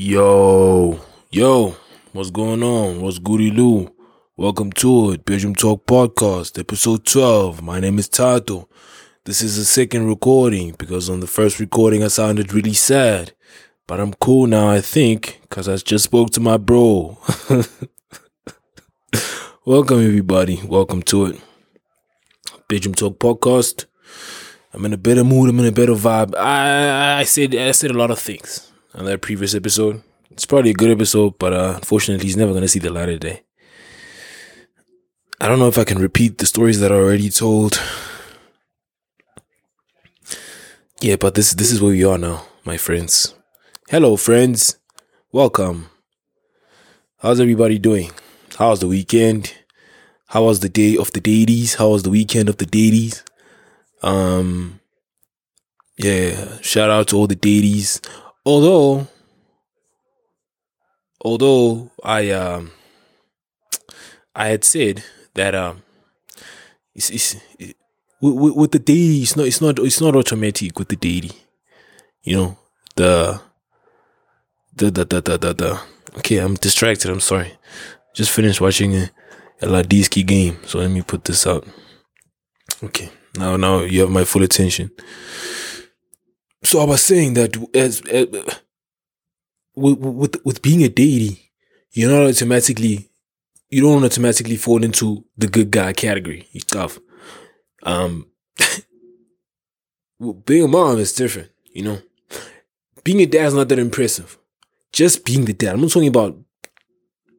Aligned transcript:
Yo, 0.00 1.00
yo, 1.28 1.74
what's 2.12 2.30
going 2.30 2.62
on? 2.62 3.00
What's 3.00 3.18
goody 3.18 3.50
Lou? 3.50 3.92
Welcome 4.36 4.70
to 4.74 5.10
it, 5.10 5.24
Belgium 5.24 5.56
Talk 5.56 5.86
Podcast, 5.86 6.56
episode 6.56 7.04
12. 7.04 7.62
My 7.62 7.80
name 7.80 7.98
is 7.98 8.08
Tato. 8.08 8.68
This 9.24 9.42
is 9.42 9.56
the 9.56 9.64
second 9.64 10.06
recording 10.06 10.76
because 10.78 11.10
on 11.10 11.18
the 11.18 11.26
first 11.26 11.58
recording 11.58 12.04
I 12.04 12.06
sounded 12.06 12.54
really 12.54 12.74
sad. 12.74 13.32
But 13.88 13.98
I'm 13.98 14.14
cool 14.14 14.46
now, 14.46 14.68
I 14.68 14.80
think, 14.80 15.40
because 15.42 15.68
I 15.68 15.74
just 15.78 16.04
spoke 16.04 16.30
to 16.30 16.40
my 16.40 16.58
bro. 16.58 17.18
Welcome, 19.64 19.98
everybody. 19.98 20.60
Welcome 20.64 21.02
to 21.02 21.26
it. 21.26 21.40
Belgium 22.68 22.94
Talk 22.94 23.18
Podcast. 23.18 23.86
I'm 24.72 24.84
in 24.84 24.92
a 24.92 24.96
better 24.96 25.24
mood. 25.24 25.50
I'm 25.50 25.58
in 25.58 25.66
a 25.66 25.72
better 25.72 25.94
vibe. 25.94 26.36
I, 26.36 27.18
I 27.18 27.24
said 27.24 27.52
I 27.56 27.72
said 27.72 27.90
a 27.90 27.98
lot 27.98 28.12
of 28.12 28.20
things 28.20 28.67
on 28.98 29.04
that 29.04 29.22
previous 29.22 29.54
episode. 29.54 30.02
It's 30.30 30.44
probably 30.44 30.70
a 30.70 30.74
good 30.74 30.90
episode, 30.90 31.38
but 31.38 31.52
uh, 31.52 31.74
unfortunately, 31.76 32.26
he's 32.26 32.36
never 32.36 32.52
gonna 32.52 32.68
see 32.68 32.80
the 32.80 32.90
light 32.90 33.08
of 33.08 33.20
day. 33.20 33.42
I 35.40 35.46
don't 35.46 35.60
know 35.60 35.68
if 35.68 35.78
I 35.78 35.84
can 35.84 35.98
repeat 35.98 36.38
the 36.38 36.46
stories 36.46 36.80
that 36.80 36.90
I 36.90 36.96
already 36.96 37.30
told. 37.30 37.80
Yeah, 41.00 41.14
but 41.14 41.34
this 41.34 41.52
this 41.54 41.70
is 41.70 41.80
where 41.80 41.92
we 41.92 42.04
are 42.04 42.18
now, 42.18 42.44
my 42.64 42.76
friends. 42.76 43.34
Hello, 43.88 44.16
friends. 44.16 44.78
Welcome. 45.30 45.90
How's 47.18 47.40
everybody 47.40 47.78
doing? 47.78 48.10
How's 48.58 48.80
the 48.80 48.88
weekend? 48.88 49.54
How 50.26 50.44
was 50.44 50.60
the 50.60 50.68
day 50.68 50.96
of 50.96 51.12
the 51.12 51.20
deities? 51.20 51.76
How 51.76 51.90
was 51.90 52.02
the 52.02 52.10
weekend 52.10 52.48
of 52.48 52.56
the 52.56 52.66
deities? 52.66 53.22
Um, 54.02 54.80
yeah, 55.96 56.58
shout 56.60 56.90
out 56.90 57.08
to 57.08 57.16
all 57.16 57.28
the 57.28 57.36
deities. 57.36 58.00
Although, 58.48 59.06
although 61.20 61.90
I 62.02 62.30
um, 62.30 62.70
I 64.34 64.48
had 64.48 64.64
said 64.64 65.04
that 65.34 65.54
um, 65.54 65.82
it's, 66.94 67.10
it's 67.10 67.36
it, 67.58 67.76
with, 68.22 68.54
with 68.56 68.70
the 68.70 68.78
deity, 68.78 69.20
it's 69.20 69.36
not 69.36 69.46
it's 69.46 69.60
not 69.60 69.78
it's 69.78 70.00
not 70.00 70.16
automatic 70.16 70.78
with 70.78 70.88
the 70.88 70.96
deity. 70.96 71.32
You 72.22 72.36
know 72.36 72.58
the 72.96 73.38
the 74.74 74.90
the 74.92 75.04
the 75.04 75.20
the 75.20 75.36
the. 75.36 75.52
the 75.52 75.80
okay, 76.16 76.38
I'm 76.38 76.54
distracted. 76.54 77.10
I'm 77.10 77.20
sorry. 77.20 77.52
Just 78.14 78.30
finished 78.30 78.62
watching 78.62 78.96
a, 78.96 79.10
a 79.60 79.66
Ladiski 79.66 80.24
game, 80.24 80.56
so 80.64 80.78
let 80.78 80.90
me 80.90 81.02
put 81.02 81.26
this 81.26 81.46
out. 81.46 81.66
Okay. 82.82 83.10
Now, 83.36 83.58
now 83.58 83.80
you 83.80 84.00
have 84.00 84.10
my 84.10 84.24
full 84.24 84.42
attention. 84.42 84.90
So 86.68 86.80
I 86.80 86.84
was 86.84 87.00
saying 87.00 87.32
that 87.32 87.56
as, 87.72 88.02
with, 89.74 89.98
with 89.98 90.44
with 90.44 90.60
being 90.60 90.82
a 90.82 90.90
deity, 90.90 91.50
you're 91.92 92.10
not 92.10 92.28
automatically 92.28 93.08
you 93.70 93.80
don't 93.80 94.04
automatically 94.04 94.56
fall 94.56 94.84
into 94.84 95.24
the 95.38 95.46
good 95.46 95.70
guy 95.70 95.94
category. 95.94 96.46
You 96.52 96.60
tough. 96.60 96.98
Um, 97.84 98.26
being 100.44 100.64
a 100.64 100.68
mom 100.68 100.98
is 100.98 101.14
different. 101.14 101.50
You 101.72 101.84
know, 101.84 101.98
being 103.02 103.22
a 103.22 103.26
dad 103.26 103.46
is 103.46 103.54
not 103.54 103.70
that 103.70 103.78
impressive. 103.78 104.36
Just 104.92 105.24
being 105.24 105.46
the 105.46 105.54
dad. 105.54 105.72
I'm 105.72 105.80
not 105.80 105.90
talking 105.90 106.08
about 106.08 106.36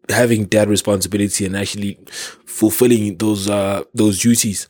having 0.09 0.45
dad 0.45 0.69
responsibility 0.69 1.45
and 1.45 1.55
actually 1.55 1.99
fulfilling 2.47 3.16
those 3.19 3.47
uh 3.47 3.83
those 3.93 4.21
duties 4.21 4.67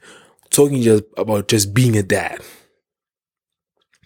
talking 0.49 0.81
just 0.81 1.05
about 1.15 1.47
just 1.47 1.73
being 1.73 1.95
a 1.95 2.03
dad. 2.03 2.41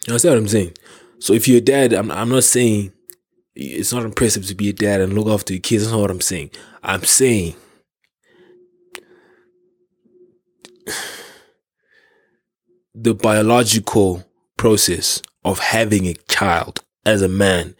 You 0.06 0.12
understand 0.12 0.34
what 0.34 0.40
I'm 0.40 0.48
saying? 0.48 0.72
So 1.18 1.32
if 1.32 1.48
you're 1.48 1.58
a 1.58 1.62
dad, 1.62 1.92
I'm 1.92 2.10
I'm 2.10 2.28
not 2.28 2.44
saying 2.44 2.92
it's 3.54 3.92
not 3.92 4.04
impressive 4.04 4.46
to 4.46 4.54
be 4.54 4.68
a 4.68 4.72
dad 4.72 5.00
and 5.00 5.14
look 5.14 5.28
after 5.28 5.52
your 5.54 5.60
kids. 5.60 5.84
That's 5.84 5.92
not 5.92 6.00
what 6.00 6.10
I'm 6.10 6.20
saying. 6.20 6.50
I'm 6.82 7.04
saying 7.04 7.54
the 12.94 13.14
biological 13.14 14.24
process 14.56 15.22
of 15.44 15.58
having 15.58 16.06
a 16.06 16.14
child 16.28 16.82
as 17.06 17.22
a 17.22 17.28
man 17.28 17.74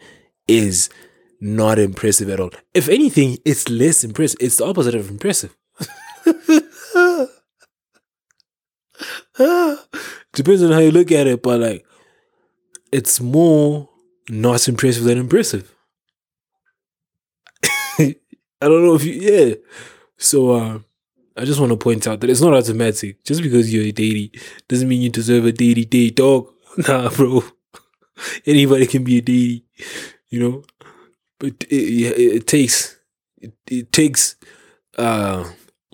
is 0.47 0.89
not 1.39 1.77
impressive 1.77 2.29
at 2.29 2.39
all. 2.39 2.51
If 2.73 2.89
anything, 2.89 3.37
it's 3.45 3.69
less 3.69 4.03
impressive. 4.03 4.37
It's 4.39 4.57
the 4.57 4.65
opposite 4.65 4.95
of 4.95 5.09
impressive. 5.09 5.55
Depends 10.33 10.63
on 10.63 10.71
how 10.71 10.79
you 10.79 10.91
look 10.91 11.11
at 11.11 11.27
it, 11.27 11.43
but 11.43 11.59
like 11.59 11.84
it's 12.95 13.19
more 13.19 13.89
not 14.29 14.67
impressive 14.69 15.03
than 15.03 15.17
impressive. 15.17 15.75
I 17.99 18.15
don't 18.61 18.85
know 18.85 18.95
if 18.95 19.03
you 19.03 19.13
yeah. 19.13 19.55
So 20.17 20.51
uh, 20.51 20.79
I 21.35 21.43
just 21.43 21.59
want 21.59 21.71
to 21.71 21.77
point 21.77 22.07
out 22.07 22.21
that 22.21 22.29
it's 22.29 22.41
not 22.41 22.53
automatic. 22.53 23.23
Just 23.25 23.41
because 23.41 23.73
you're 23.73 23.83
a 23.83 23.91
deity 23.91 24.31
doesn't 24.69 24.87
mean 24.87 25.01
you 25.01 25.09
deserve 25.09 25.45
a 25.45 25.51
deity 25.51 25.85
day 25.85 26.09
dog. 26.09 26.51
Nah, 26.87 27.09
bro. 27.09 27.41
Anybody 28.45 28.85
can 28.85 29.05
be 29.05 29.19
a 29.19 29.21
deity, 29.21 29.65
you 30.29 30.39
know. 30.41 30.63
But 31.39 31.63
it, 31.69 31.75
it, 31.75 32.35
it 32.37 32.47
takes 32.47 32.97
it, 33.37 33.53
it 33.67 33.93
takes 33.93 34.35
uh 34.97 35.49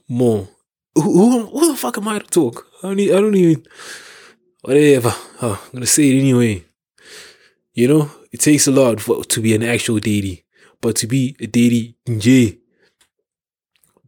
more 0.08 0.48
who, 0.96 1.02
who, 1.02 1.46
who 1.46 1.72
the 1.72 1.78
fuck 1.78 1.98
am 1.98 2.08
I 2.08 2.20
to 2.20 2.26
talk? 2.26 2.66
I 2.84 2.88
don't, 2.88 3.00
I 3.00 3.06
don't 3.06 3.36
even. 3.36 3.64
Whatever. 4.62 5.14
Oh, 5.42 5.62
I'm 5.66 5.72
gonna 5.74 5.86
say 5.86 6.10
it 6.10 6.20
anyway. 6.20 6.66
You 7.74 7.88
know, 7.88 8.12
it 8.32 8.42
takes 8.42 8.68
a 8.68 8.72
lot 8.72 9.00
for 9.00 9.24
to 9.24 9.42
be 9.42 9.56
an 9.56 9.64
actual 9.64 10.00
deity, 10.00 10.46
but 10.82 10.96
to 10.98 11.08
be 11.08 11.36
a 11.40 11.48
deity, 11.48 11.96
yeah, 12.06 12.52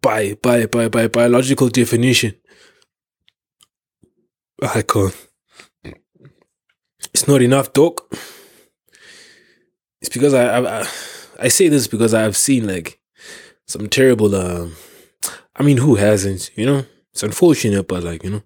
by 0.02 0.36
by 0.42 0.66
by 0.66 0.90
by 0.90 1.08
biological 1.08 1.70
definition, 1.70 2.36
I 4.62 4.82
can't. 4.82 5.16
It's 7.14 7.28
not 7.28 7.42
enough, 7.42 7.74
doc. 7.74 8.14
It's 10.02 10.10
because 10.10 10.34
I 10.34 10.60
I 10.60 10.88
I 11.40 11.48
say 11.48 11.70
this 11.70 11.88
because 11.88 12.14
I've 12.14 12.38
seen 12.38 12.68
like 12.68 13.00
some 13.68 13.88
terrible 13.88 14.36
um 14.36 14.76
I 15.56 15.64
mean, 15.64 15.78
who 15.78 15.96
hasn't? 15.96 16.52
You 16.56 16.66
know, 16.66 16.86
it's 17.12 17.24
unfortunate, 17.24 17.88
but 17.88 18.04
like 18.04 18.24
you 18.24 18.30
know, 18.32 18.44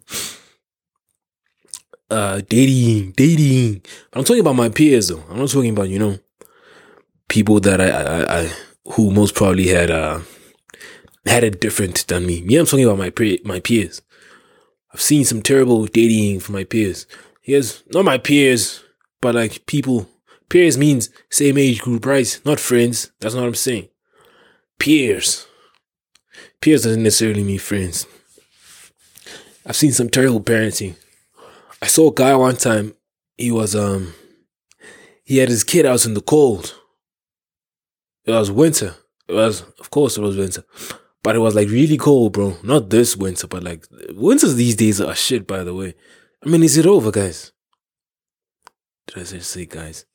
uh, 2.10 2.42
dating, 2.48 3.12
dating. 3.12 3.82
I'm 4.14 4.24
talking 4.24 4.42
about 4.42 4.56
my 4.56 4.70
peers 4.70 5.10
though. 5.10 5.24
I'm 5.30 5.40
not 5.40 5.50
talking 5.50 5.72
about 5.72 5.90
you 5.90 6.00
know, 6.00 6.20
people 7.28 7.60
that 7.62 7.82
I, 7.82 7.90
I, 7.90 8.40
I 8.42 8.52
who 8.94 9.12
most 9.12 9.36
probably 9.36 9.68
had 9.68 9.92
uh 9.92 10.22
had 11.26 11.44
it 11.44 11.60
different 11.60 12.08
than 12.08 12.26
me. 12.26 12.44
Yeah, 12.48 12.62
I'm 12.62 12.66
talking 12.66 12.86
about 12.86 12.98
my 12.98 13.10
pre- 13.10 13.42
my 13.44 13.60
peers. 13.60 14.02
I've 14.94 15.02
seen 15.02 15.26
some 15.26 15.42
terrible 15.42 15.86
dating 15.86 16.40
from 16.40 16.54
my 16.56 16.64
peers. 16.64 17.06
Yes, 17.44 17.84
not 17.90 18.06
my 18.06 18.18
peers, 18.18 18.84
but 19.22 19.36
like 19.36 19.66
people. 19.66 20.10
Peers 20.50 20.78
means 20.78 21.10
same 21.30 21.58
age 21.58 21.82
group, 21.82 22.06
right? 22.06 22.40
Not 22.46 22.58
friends. 22.58 23.12
That's 23.20 23.36
not 23.36 23.42
what 23.42 23.48
I'm 23.48 23.56
saying. 23.56 23.90
Peers. 24.80 25.46
Peers 26.62 26.84
doesn't 26.84 27.04
necessarily 27.04 27.44
mean 27.44 27.60
friends. 27.60 28.06
I've 29.66 29.76
seen 29.76 29.92
some 29.92 30.10
terrible 30.10 30.40
parenting. 30.40 30.96
I 31.82 31.88
saw 31.88 32.10
a 32.10 32.14
guy 32.14 32.36
one 32.36 32.58
time. 32.58 32.94
He 33.38 33.52
was 33.52 33.76
um 33.76 34.14
he 35.24 35.38
had 35.38 35.50
his 35.50 35.64
kid 35.64 35.86
out 35.86 36.06
in 36.06 36.14
the 36.14 36.22
cold. 36.22 36.76
It 38.26 38.32
was 38.32 38.52
winter. 38.52 38.96
It 39.28 39.34
was 39.34 39.62
of 39.80 39.90
course 39.90 40.18
it 40.18 40.22
was 40.22 40.38
winter. 40.38 40.64
But 41.24 41.36
it 41.36 41.40
was 41.40 41.56
like 41.56 41.70
really 41.70 41.98
cold, 41.98 42.34
bro. 42.34 42.58
Not 42.64 42.90
this 42.90 43.18
winter, 43.18 43.48
but 43.48 43.64
like 43.64 43.86
winters 44.12 44.56
these 44.56 44.76
days 44.76 45.02
are 45.02 45.16
shit 45.16 45.46
by 45.46 45.64
the 45.64 45.74
way. 45.74 45.96
I 46.46 46.50
mean, 46.50 46.64
is 46.64 46.78
it 46.78 46.86
over, 46.86 47.12
guys? 47.12 47.52
Did 49.08 49.20
I 49.20 49.24
say 49.24 49.66
guys? 49.66 50.06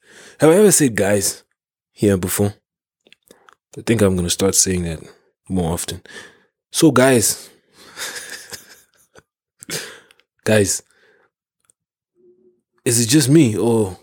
Have 0.40 0.50
I 0.50 0.54
ever 0.54 0.72
said 0.72 0.94
guys 0.94 1.44
here 1.92 2.16
before? 2.16 2.54
I 3.76 3.82
think 3.82 4.02
I'm 4.02 4.16
gonna 4.16 4.30
start 4.30 4.54
saying 4.54 4.84
that 4.84 5.00
more 5.48 5.72
often. 5.72 6.02
So, 6.70 6.90
guys, 6.90 7.50
guys, 10.44 10.82
is 12.84 13.00
it 13.00 13.08
just 13.08 13.28
me 13.28 13.56
or 13.56 13.98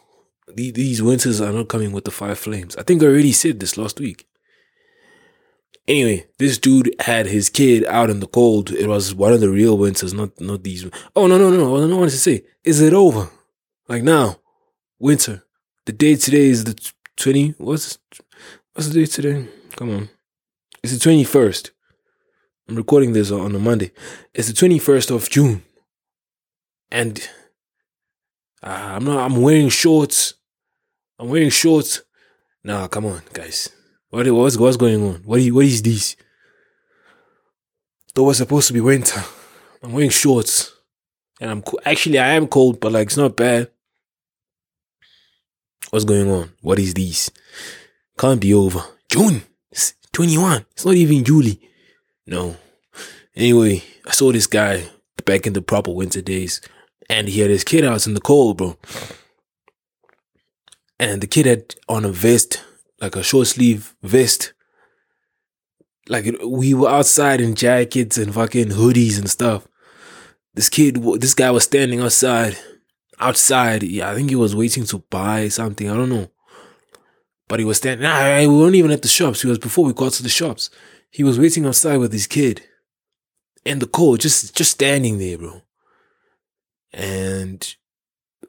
these 0.48 1.02
winters 1.02 1.40
are 1.42 1.52
not 1.52 1.70
coming 1.70 1.92
with 1.92 2.06
the 2.06 2.12
fire 2.12 2.36
flames? 2.36 2.76
I 2.76 2.84
think 2.84 3.02
I 3.02 3.08
already 3.08 3.32
said 3.32 3.60
this 3.60 3.78
last 3.78 4.00
week. 4.00 4.28
Anyway, 5.88 6.28
this 6.38 6.58
dude 6.58 6.94
had 7.00 7.26
his 7.26 7.50
kid 7.50 7.84
out 7.86 8.10
in 8.10 8.20
the 8.20 8.28
cold. 8.28 8.72
It 8.72 8.88
was 8.88 9.16
one 9.16 9.34
of 9.34 9.42
the 9.42 9.50
real 9.50 9.78
winters, 9.78 10.14
not 10.14 10.40
not 10.40 10.64
these. 10.64 10.86
Oh 11.16 11.26
no 11.28 11.38
no 11.38 11.50
no! 11.50 11.76
I 11.76 11.80
don't 11.80 11.98
want 11.98 12.12
to 12.12 12.18
say. 12.18 12.44
Is 12.64 12.80
it 12.80 12.94
over? 12.94 13.30
Like 13.88 14.04
now, 14.04 14.38
winter. 15.00 15.44
The 15.86 15.94
date 15.94 16.20
today 16.22 16.48
is 16.48 16.64
the 16.66 16.92
twenty. 17.16 17.56
What's 17.58 17.98
what's 18.74 18.90
the 18.90 19.00
date 19.02 19.12
today? 19.12 19.48
Come 19.76 19.90
on, 19.90 20.10
it's 20.84 20.94
the 20.94 21.00
twenty 21.00 21.24
first. 21.24 21.72
I'm 22.70 22.76
recording 22.76 23.14
this 23.14 23.32
on 23.32 23.56
a 23.56 23.58
Monday. 23.60 23.92
It's 24.32 24.48
the 24.48 24.54
21st 24.54 25.10
of 25.10 25.28
June. 25.28 25.64
And 26.92 27.28
uh, 28.64 28.96
I'm 28.96 29.06
not 29.06 29.20
I'm 29.20 29.42
wearing 29.42 29.70
shorts. 29.70 30.36
I'm 31.18 31.30
wearing 31.30 31.50
shorts 31.50 32.02
Nah, 32.64 32.88
come 32.88 33.06
on, 33.06 33.22
guys. 33.32 33.70
What 34.10 34.28
what's 34.28 34.58
what's 34.58 34.78
going 34.78 35.02
on? 35.02 35.16
What 35.24 35.42
what 35.48 35.66
is 35.66 35.82
this? 35.82 36.16
Though 38.14 38.24
was 38.24 38.38
supposed 38.38 38.68
to 38.68 38.74
be 38.74 38.82
winter, 38.82 39.24
I'm 39.82 39.94
wearing 39.94 40.10
shorts, 40.10 40.74
and 41.40 41.50
I'm 41.50 41.62
co- 41.62 41.80
actually 41.86 42.20
I 42.20 42.34
am 42.34 42.48
cold, 42.48 42.80
but 42.80 42.92
like 42.92 43.08
it's 43.08 43.18
not 43.18 43.36
bad. 43.38 43.72
What's 45.90 46.06
going 46.06 46.30
on? 46.30 46.52
What 46.62 46.80
is 46.80 46.94
this? 46.94 47.32
Can't 48.18 48.42
be 48.42 48.54
over. 48.54 48.84
June, 49.10 49.42
it's 49.72 49.94
21. 50.12 50.66
It's 50.72 50.86
not 50.86 50.96
even 50.96 51.24
July. 51.24 51.58
No. 52.28 52.58
Anyway, 53.36 53.82
I 54.06 54.12
saw 54.12 54.32
this 54.32 54.48
guy 54.48 54.84
back 55.26 55.48
in 55.48 55.54
the 55.54 55.62
proper 55.62 55.92
winter 55.92 56.22
days, 56.22 56.62
and 57.10 57.28
he 57.28 57.40
had 57.42 57.50
his 57.50 57.64
kid 57.64 57.84
out 57.84 58.06
in 58.06 58.14
the 58.14 58.22
cold, 58.22 58.58
bro. 58.58 58.78
And 61.00 61.22
the 61.22 61.28
kid 61.28 61.46
had 61.46 61.76
on 61.88 62.06
a 62.06 62.12
vest, 62.12 62.64
like 63.02 63.16
a 63.16 63.24
short 63.24 63.48
sleeve 63.48 63.96
vest. 64.04 64.54
Like 66.08 66.38
we 66.46 66.74
were 66.74 66.90
outside 66.90 67.42
in 67.42 67.56
jackets 67.56 68.18
and 68.18 68.34
fucking 68.34 68.70
hoodies 68.70 69.18
and 69.18 69.30
stuff. 69.30 69.68
This 70.54 70.70
kid, 70.70 71.02
this 71.20 71.34
guy 71.34 71.52
was 71.52 71.64
standing 71.64 72.02
outside, 72.02 72.58
outside. 73.20 73.84
Yeah, 73.84 74.10
I 74.10 74.16
think 74.16 74.30
he 74.30 74.36
was 74.36 74.56
waiting 74.56 74.86
to 74.86 75.00
buy 75.10 75.48
something. 75.48 75.90
I 75.90 75.96
don't 75.96 76.10
know. 76.10 76.30
But 77.48 77.60
he 77.60 77.66
was 77.66 77.78
standing. 77.78 78.04
Nah, 78.04 78.40
we 78.40 78.48
weren't 78.48 78.76
even 78.76 78.92
at 78.92 79.02
the 79.02 79.08
shops. 79.08 79.42
He 79.42 79.48
was 79.48 79.60
before 79.60 79.86
we 79.86 79.94
got 79.94 80.14
to 80.14 80.24
the 80.24 80.30
shops. 80.30 80.70
He 81.12 81.24
was 81.24 81.40
waiting 81.40 81.66
outside 81.66 81.98
with 81.98 82.12
his 82.12 82.28
kid 82.28 82.64
in 83.66 83.80
the 83.80 83.88
cold, 83.88 84.20
just 84.20 84.56
just 84.56 84.72
standing 84.72 85.18
there, 85.18 85.38
bro. 85.38 85.62
And 86.94 87.76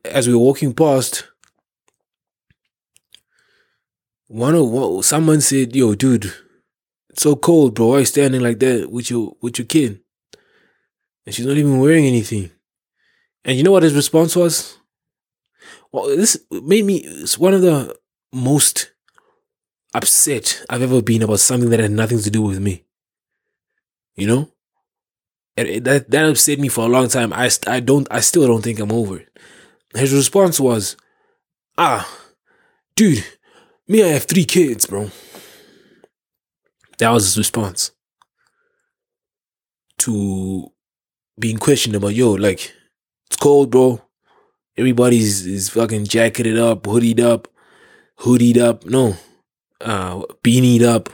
as 0.05 0.29
we 0.29 0.35
were 0.35 0.41
walking 0.41 0.75
past, 0.75 1.25
one 4.29 4.55
of 4.55 5.05
someone 5.05 5.41
said, 5.41 5.75
"Yo, 5.75 5.95
dude, 5.95 6.33
it's 7.11 7.23
so 7.23 7.37
cold, 7.37 7.75
bro. 7.75 7.89
Why 7.89 7.97
are 7.97 8.01
you 8.01 8.05
standing 8.07 8.41
like 8.41 8.59
that 8.61 8.91
with 8.91 9.11
your 9.11 9.37
with 9.41 9.59
your 9.59 9.67
kid?" 9.67 10.01
And 11.27 11.35
she's 11.35 11.47
not 11.47 11.57
even 11.57 11.79
wearing 11.79 12.07
anything. 12.07 12.51
And 13.45 13.57
you 13.57 13.63
know 13.63 13.73
what 13.73 13.83
his 13.83 13.95
response 13.95 14.37
was? 14.37 14.77
Well, 15.93 16.09
this 16.17 16.39
made 16.51 16.85
me. 16.85 16.99
It's 16.99 17.39
one 17.39 17.55
of 17.55 17.63
the 17.63 17.97
most 18.33 18.93
upset 19.95 20.65
I've 20.71 20.83
ever 20.83 21.03
been 21.03 21.23
about 21.23 21.41
something 21.41 21.71
that 21.71 21.81
had 21.81 21.91
nothing 21.91 22.21
to 22.21 22.31
do 22.31 22.43
with 22.43 22.61
me. 22.61 22.85
You 24.17 24.27
know, 24.27 24.53
and 25.57 25.69
it, 25.69 25.85
that 25.85 26.11
that 26.11 26.29
upset 26.29 26.59
me 26.59 26.69
for 26.69 26.85
a 26.85 26.89
long 26.89 27.09
time. 27.09 27.33
I 27.33 27.51
I 27.67 27.81
don't 27.81 28.07
I 28.11 28.21
still 28.21 28.47
don't 28.47 28.63
think 28.63 28.79
I'm 28.81 28.93
over 28.93 29.19
it. 29.19 29.29
His 29.95 30.13
response 30.13 30.61
was, 30.61 30.97
"Ah, 31.77 32.09
dude, 32.97 33.25
me 33.89 34.03
I 34.03 34.09
have 34.09 34.25
three 34.25 34.45
kids, 34.45 34.87
bro." 34.87 35.11
That 36.99 37.11
was 37.11 37.25
his 37.25 37.39
response 37.39 37.93
to 39.99 40.71
being 41.39 41.59
questioned 41.59 41.97
about 41.97 42.15
yo 42.15 42.33
like 42.33 42.73
it's 43.27 43.37
cold, 43.37 43.71
bro. 43.71 44.01
Everybody's 44.77 45.47
is 45.47 45.69
fucking 45.71 46.07
jacketed 46.07 46.59
up, 46.59 46.85
hoodied 46.85 47.21
up, 47.21 47.49
hoodied 48.21 48.59
up. 48.59 48.85
No, 48.85 49.17
uh, 49.81 50.23
beanied 50.43 50.83
up. 50.83 51.11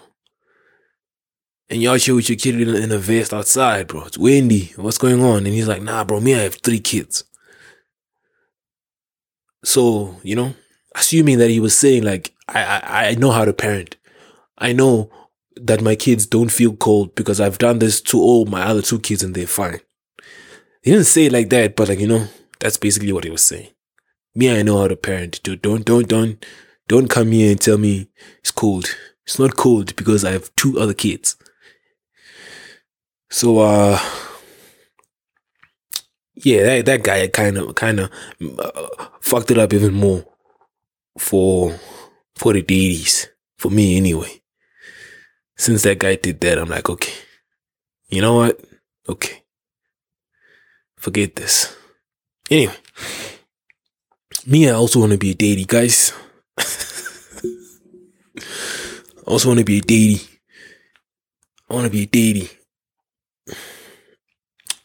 And 1.68 1.82
y'all 1.82 1.98
chill 1.98 2.16
with 2.16 2.28
your 2.28 2.38
kid 2.38 2.60
in, 2.60 2.74
in 2.74 2.92
a 2.92 2.98
vest 2.98 3.34
outside, 3.34 3.88
bro. 3.88 4.04
It's 4.04 4.18
windy. 4.18 4.72
What's 4.76 4.98
going 4.98 5.22
on? 5.22 5.38
And 5.38 5.48
he's 5.48 5.66
like, 5.66 5.82
nah, 5.82 6.04
bro, 6.04 6.20
me, 6.20 6.34
I 6.34 6.38
have 6.38 6.56
three 6.56 6.78
kids. 6.78 7.24
So, 9.64 10.16
you 10.22 10.36
know, 10.36 10.54
assuming 10.94 11.38
that 11.38 11.50
he 11.50 11.58
was 11.58 11.76
saying, 11.76 12.04
like, 12.04 12.32
I, 12.48 12.62
I, 12.62 13.08
I 13.08 13.14
know 13.14 13.32
how 13.32 13.44
to 13.44 13.52
parent. 13.52 13.96
I 14.58 14.72
know 14.72 15.10
that 15.56 15.82
my 15.82 15.96
kids 15.96 16.26
don't 16.26 16.52
feel 16.52 16.76
cold 16.76 17.14
because 17.16 17.40
I've 17.40 17.58
done 17.58 17.80
this 17.80 18.00
to 18.02 18.20
all 18.20 18.46
my 18.46 18.62
other 18.62 18.82
two 18.82 19.00
kids 19.00 19.24
and 19.24 19.34
they're 19.34 19.46
fine. 19.46 19.80
He 20.82 20.92
didn't 20.92 21.06
say 21.06 21.26
it 21.26 21.32
like 21.32 21.50
that, 21.50 21.74
but 21.74 21.88
like, 21.88 21.98
you 21.98 22.06
know, 22.06 22.28
that's 22.60 22.76
basically 22.76 23.12
what 23.12 23.24
he 23.24 23.30
was 23.30 23.44
saying. 23.44 23.70
Me, 24.36 24.56
I 24.56 24.62
know 24.62 24.78
how 24.78 24.86
to 24.86 24.96
parent. 24.96 25.42
Dude, 25.42 25.62
don't, 25.62 25.84
don't, 25.84 26.06
don't, 26.06 26.44
don't 26.86 27.10
come 27.10 27.32
here 27.32 27.50
and 27.50 27.60
tell 27.60 27.78
me 27.78 28.08
it's 28.38 28.52
cold. 28.52 28.94
It's 29.24 29.40
not 29.40 29.56
cold 29.56 29.96
because 29.96 30.24
I 30.24 30.30
have 30.30 30.54
two 30.54 30.78
other 30.78 30.94
kids. 30.94 31.36
So 33.31 33.58
uh 33.58 33.99
yeah, 36.37 36.62
that 36.62 36.87
that 36.87 37.02
guy 37.02 37.26
kind 37.28 37.56
of 37.58 37.75
kind 37.75 38.00
of 38.00 38.11
uh, 38.58 38.88
fucked 39.20 39.50
it 39.50 39.58
up 39.58 39.73
even 39.73 39.94
more 39.94 40.25
for 41.19 41.78
for 42.37 42.52
the 42.52 42.62
deities 42.62 43.28
for 43.58 43.70
me 43.70 43.96
anyway. 43.96 44.43
Since 45.56 45.82
that 45.84 45.99
guy 45.99 46.17
did 46.17 46.40
that, 46.40 46.58
I'm 46.58 46.69
like, 46.69 46.90
okay, 46.90 47.14
you 48.08 48.20
know 48.20 48.34
what? 48.37 48.61
Okay, 49.08 49.43
forget 50.99 51.34
this. 51.34 51.75
Anyway, 52.50 52.76
me, 54.46 54.69
I 54.69 54.75
also 54.75 55.00
want 55.00 55.12
to 55.12 55.19
be 55.19 55.31
a 55.31 55.34
deity, 55.34 55.64
guys. 55.64 56.12
I 56.58 56.62
also 59.26 59.49
want 59.49 59.58
to 59.58 59.64
be 59.64 59.78
a 59.78 59.81
deity. 59.81 60.23
I 61.69 61.75
want 61.75 61.84
to 61.87 61.90
be 61.90 62.02
a 62.02 62.06
deity. 62.06 62.50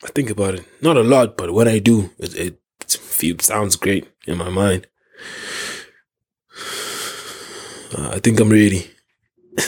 I 0.04 0.08
think 0.08 0.30
about 0.30 0.56
it, 0.56 0.66
not 0.82 0.98
a 0.98 1.04
lot, 1.04 1.38
but 1.38 1.54
when 1.54 1.68
I 1.68 1.80
do, 1.80 2.10
it, 2.18 2.36
it 2.36 2.60
feels 2.88 3.46
sounds 3.46 3.76
great 3.76 4.08
in 4.26 4.38
my 4.38 4.50
mind. 4.50 4.88
Uh, 7.96 8.10
I 8.14 8.20
think 8.20 8.40
I'm 8.40 8.50
ready. 8.50 8.90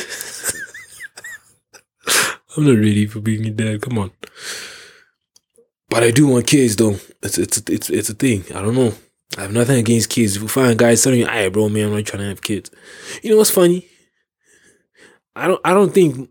I'm 2.57 2.65
not 2.65 2.77
ready 2.77 3.05
for 3.05 3.19
being 3.19 3.45
a 3.45 3.51
dad. 3.51 3.81
Come 3.81 3.99
on. 3.99 4.11
But 5.89 6.03
I 6.03 6.11
do 6.11 6.27
want 6.27 6.47
kids, 6.47 6.75
though. 6.77 6.97
It's 7.21 7.37
it's 7.37 7.57
it's 7.69 7.89
it's 7.89 8.09
a 8.09 8.15
thing. 8.15 8.43
I 8.55 8.61
don't 8.61 8.75
know. 8.75 8.93
I 9.37 9.41
have 9.41 9.51
nothing 9.51 9.77
against 9.77 10.09
kids. 10.09 10.35
If 10.35 10.41
you 10.41 10.47
find 10.47 10.79
guys 10.79 11.03
telling 11.03 11.19
you, 11.19 11.27
"Hey, 11.27 11.49
bro, 11.49 11.69
man, 11.69 11.87
I'm 11.87 11.93
not 11.95 12.05
trying 12.05 12.23
to 12.23 12.29
have 12.29 12.41
kids," 12.41 12.71
you 13.21 13.29
know 13.29 13.37
what's 13.37 13.51
funny? 13.51 13.87
I 15.35 15.47
don't. 15.47 15.61
I 15.63 15.73
don't 15.73 15.93
think 15.93 16.29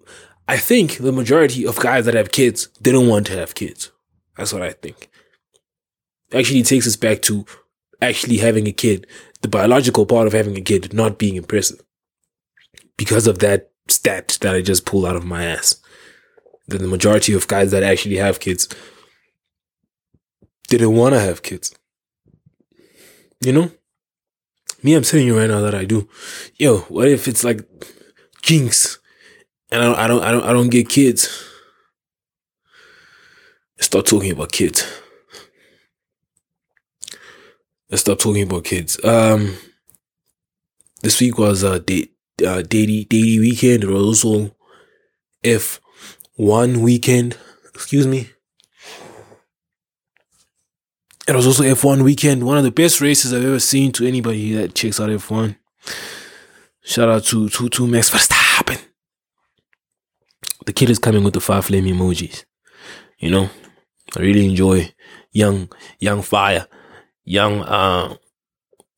I 0.48 0.56
think 0.56 0.98
the 0.98 1.12
majority 1.12 1.64
of 1.66 1.78
guys 1.78 2.04
that 2.06 2.14
have 2.14 2.32
kids 2.32 2.68
they 2.80 2.90
don't 2.90 3.06
want 3.08 3.26
to 3.28 3.34
have 3.34 3.54
kids. 3.54 3.91
That's 4.36 4.52
what 4.52 4.62
I 4.62 4.70
think. 4.70 5.10
Actually 6.32 6.62
takes 6.62 6.86
us 6.86 6.96
back 6.96 7.22
to 7.22 7.44
actually 8.00 8.38
having 8.38 8.66
a 8.66 8.72
kid, 8.72 9.06
the 9.42 9.48
biological 9.48 10.06
part 10.06 10.26
of 10.26 10.32
having 10.32 10.56
a 10.56 10.60
kid 10.60 10.92
not 10.94 11.18
being 11.18 11.36
impressive. 11.36 11.80
Because 12.96 13.26
of 13.26 13.38
that 13.40 13.70
stat 13.88 14.38
that 14.40 14.54
I 14.54 14.62
just 14.62 14.86
pulled 14.86 15.06
out 15.06 15.16
of 15.16 15.24
my 15.24 15.44
ass. 15.44 15.76
That 16.68 16.78
the 16.78 16.88
majority 16.88 17.34
of 17.34 17.48
guys 17.48 17.70
that 17.72 17.82
actually 17.82 18.16
have 18.16 18.40
kids 18.40 18.68
didn't 20.68 20.96
want 20.96 21.14
to 21.14 21.20
have 21.20 21.42
kids. 21.42 21.74
You 23.44 23.52
know? 23.52 23.72
Me, 24.82 24.94
I'm 24.94 25.02
telling 25.02 25.26
you 25.26 25.38
right 25.38 25.50
now 25.50 25.60
that 25.60 25.74
I 25.74 25.84
do. 25.84 26.08
Yo, 26.56 26.78
what 26.82 27.08
if 27.08 27.28
it's 27.28 27.44
like 27.44 27.68
jinx 28.42 28.98
and 29.70 29.82
I 29.82 29.86
don't, 29.86 29.98
I 29.98 30.06
don't, 30.06 30.22
I 30.22 30.30
don't, 30.32 30.44
I 30.44 30.52
don't 30.52 30.70
get 30.70 30.88
kids. 30.88 31.48
Start 33.82 34.06
talking 34.06 34.32
about 34.32 34.52
kids. 34.52 34.86
Let's 37.90 38.00
start 38.00 38.20
talking 38.20 38.44
about 38.44 38.64
kids. 38.64 39.02
Um, 39.04 39.56
this 41.02 41.20
week 41.20 41.36
was 41.36 41.62
a 41.62 41.72
uh, 41.72 41.78
date, 41.78 42.14
uh, 42.46 42.62
daily, 42.62 43.04
daily 43.04 43.38
weekend. 43.38 43.84
It 43.84 43.90
was 43.90 44.24
also 44.24 44.56
F 45.44 45.80
one 46.36 46.80
weekend. 46.80 47.36
Excuse 47.74 48.06
me. 48.06 48.30
It 51.28 51.36
was 51.36 51.46
also 51.46 51.62
F1 51.62 52.02
weekend. 52.02 52.44
One 52.44 52.58
of 52.58 52.64
the 52.64 52.72
best 52.72 53.00
races 53.00 53.32
I've 53.32 53.44
ever 53.44 53.60
seen 53.60 53.92
to 53.92 54.06
anybody 54.06 54.52
that 54.54 54.74
checks 54.74 54.98
out 54.98 55.08
F1. 55.08 55.56
Shout 56.82 57.08
out 57.08 57.24
to 57.26 57.48
to 57.48 57.68
to 57.68 57.86
Max 57.86 58.10
Verstappen 58.10 58.80
the 60.66 60.72
kid 60.72 60.90
is 60.90 60.98
coming 60.98 61.24
with 61.24 61.34
the 61.34 61.40
five 61.40 61.64
flame 61.66 61.84
emojis. 61.84 62.44
You 63.18 63.30
know, 63.30 63.50
I 64.16 64.20
really 64.20 64.46
enjoy 64.46 64.92
young, 65.32 65.68
young 65.98 66.22
fire, 66.22 66.66
young, 67.24 67.62
uh, 67.62 68.16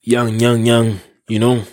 young, 0.02 0.38
young, 0.40 0.66
young. 0.66 1.00
You 1.28 1.38
know, 1.38 1.64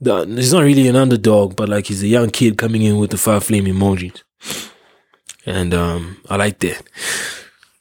the, 0.00 0.26
he's 0.26 0.52
not 0.52 0.62
really 0.62 0.88
an 0.88 0.96
underdog, 0.96 1.56
but 1.56 1.68
like 1.68 1.86
he's 1.86 2.02
a 2.02 2.08
young 2.08 2.30
kid 2.30 2.58
coming 2.58 2.82
in 2.82 2.98
with 2.98 3.10
the 3.10 3.18
fire 3.18 3.40
flame 3.40 3.64
emojis, 3.64 4.22
and 5.46 5.74
um, 5.74 6.18
I 6.28 6.36
like 6.36 6.58
that. 6.60 6.82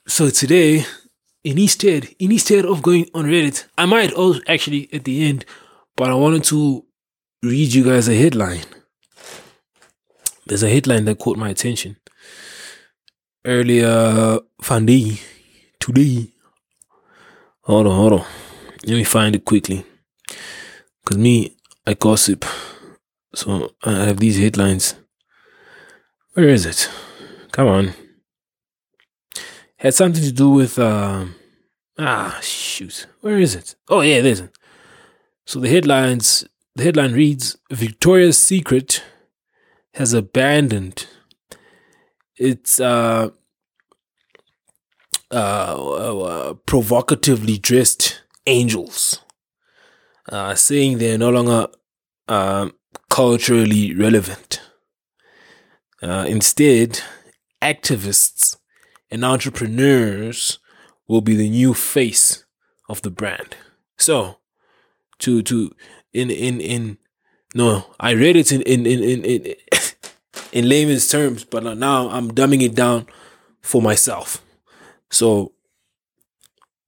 So 0.07 0.29
today, 0.29 0.85
instead, 1.43 2.07
instead 2.19 2.65
of 2.65 2.81
going 2.81 3.07
on 3.13 3.25
Reddit, 3.25 3.65
I 3.77 3.85
might 3.85 4.13
also 4.13 4.39
actually 4.47 4.89
at 4.91 5.03
the 5.03 5.27
end, 5.27 5.45
but 5.95 6.09
I 6.09 6.15
wanted 6.15 6.43
to 6.45 6.85
read 7.43 7.73
you 7.73 7.83
guys 7.83 8.07
a 8.07 8.15
headline 8.15 8.63
there's 10.49 10.63
a 10.63 10.69
headline 10.69 11.05
that 11.05 11.19
caught 11.19 11.37
my 11.37 11.49
attention. 11.49 11.95
Earlier, 13.45 14.39
Fundy, 14.61 15.21
today. 15.79 16.27
Hold 17.61 17.87
on, 17.87 17.95
hold 17.95 18.13
on. 18.13 18.25
Let 18.85 18.95
me 18.95 19.03
find 19.05 19.33
it 19.35 19.45
quickly. 19.45 19.85
Cause 21.05 21.17
me, 21.17 21.55
I 21.87 21.93
gossip. 21.93 22.43
So 23.33 23.71
I 23.83 23.91
have 24.05 24.19
these 24.19 24.37
headlines. 24.37 24.95
Where 26.33 26.49
is 26.49 26.65
it? 26.65 26.89
Come 27.51 27.67
on. 27.67 27.93
Had 29.77 29.93
something 29.93 30.23
to 30.23 30.31
do 30.33 30.49
with 30.49 30.77
um 30.77 31.35
ah 31.97 32.39
shoot. 32.41 33.07
Where 33.21 33.39
is 33.39 33.55
it? 33.55 33.75
Oh 33.87 34.01
yeah, 34.01 34.19
there's 34.19 34.41
it. 34.41 34.57
So 35.45 35.61
the 35.61 35.69
headlines 35.69 36.45
the 36.75 36.83
headline 36.83 37.13
reads 37.13 37.57
Victoria's 37.71 38.37
Secret 38.37 39.01
has 39.93 40.13
abandoned 40.13 41.07
its 42.39 42.79
uh 42.79 43.29
uh, 45.31 45.33
uh, 46.23 46.53
provocatively 46.65 47.57
dressed 47.59 48.23
angels, 48.47 49.19
uh, 50.31 50.55
saying 50.55 50.97
they're 50.97 51.17
no 51.19 51.29
longer 51.29 51.67
uh, 52.27 52.69
culturally 53.09 53.93
relevant. 53.93 54.61
Uh, 56.01 56.25
instead, 56.27 57.01
activists 57.61 58.57
and 59.11 59.23
entrepreneurs 59.23 60.59
will 61.07 61.21
be 61.21 61.35
the 61.35 61.49
new 61.49 61.73
face 61.73 62.45
of 62.87 63.01
the 63.01 63.11
brand. 63.11 63.55
So, 63.97 64.37
to 65.19 65.41
to 65.43 65.71
in 66.13 66.29
in 66.31 66.61
in 66.61 66.97
no, 67.53 67.85
I 67.99 68.11
read 68.11 68.35
it 68.35 68.51
in 68.51 68.61
in 68.61 68.85
in 68.85 69.03
in 69.03 69.23
in, 69.25 69.55
in 70.51 70.67
layman's 70.67 71.07
terms, 71.09 71.43
but 71.43 71.63
now 71.77 72.09
I'm 72.09 72.31
dumbing 72.31 72.61
it 72.63 72.75
down 72.75 73.07
for 73.61 73.81
myself. 73.81 74.43
So, 75.11 75.53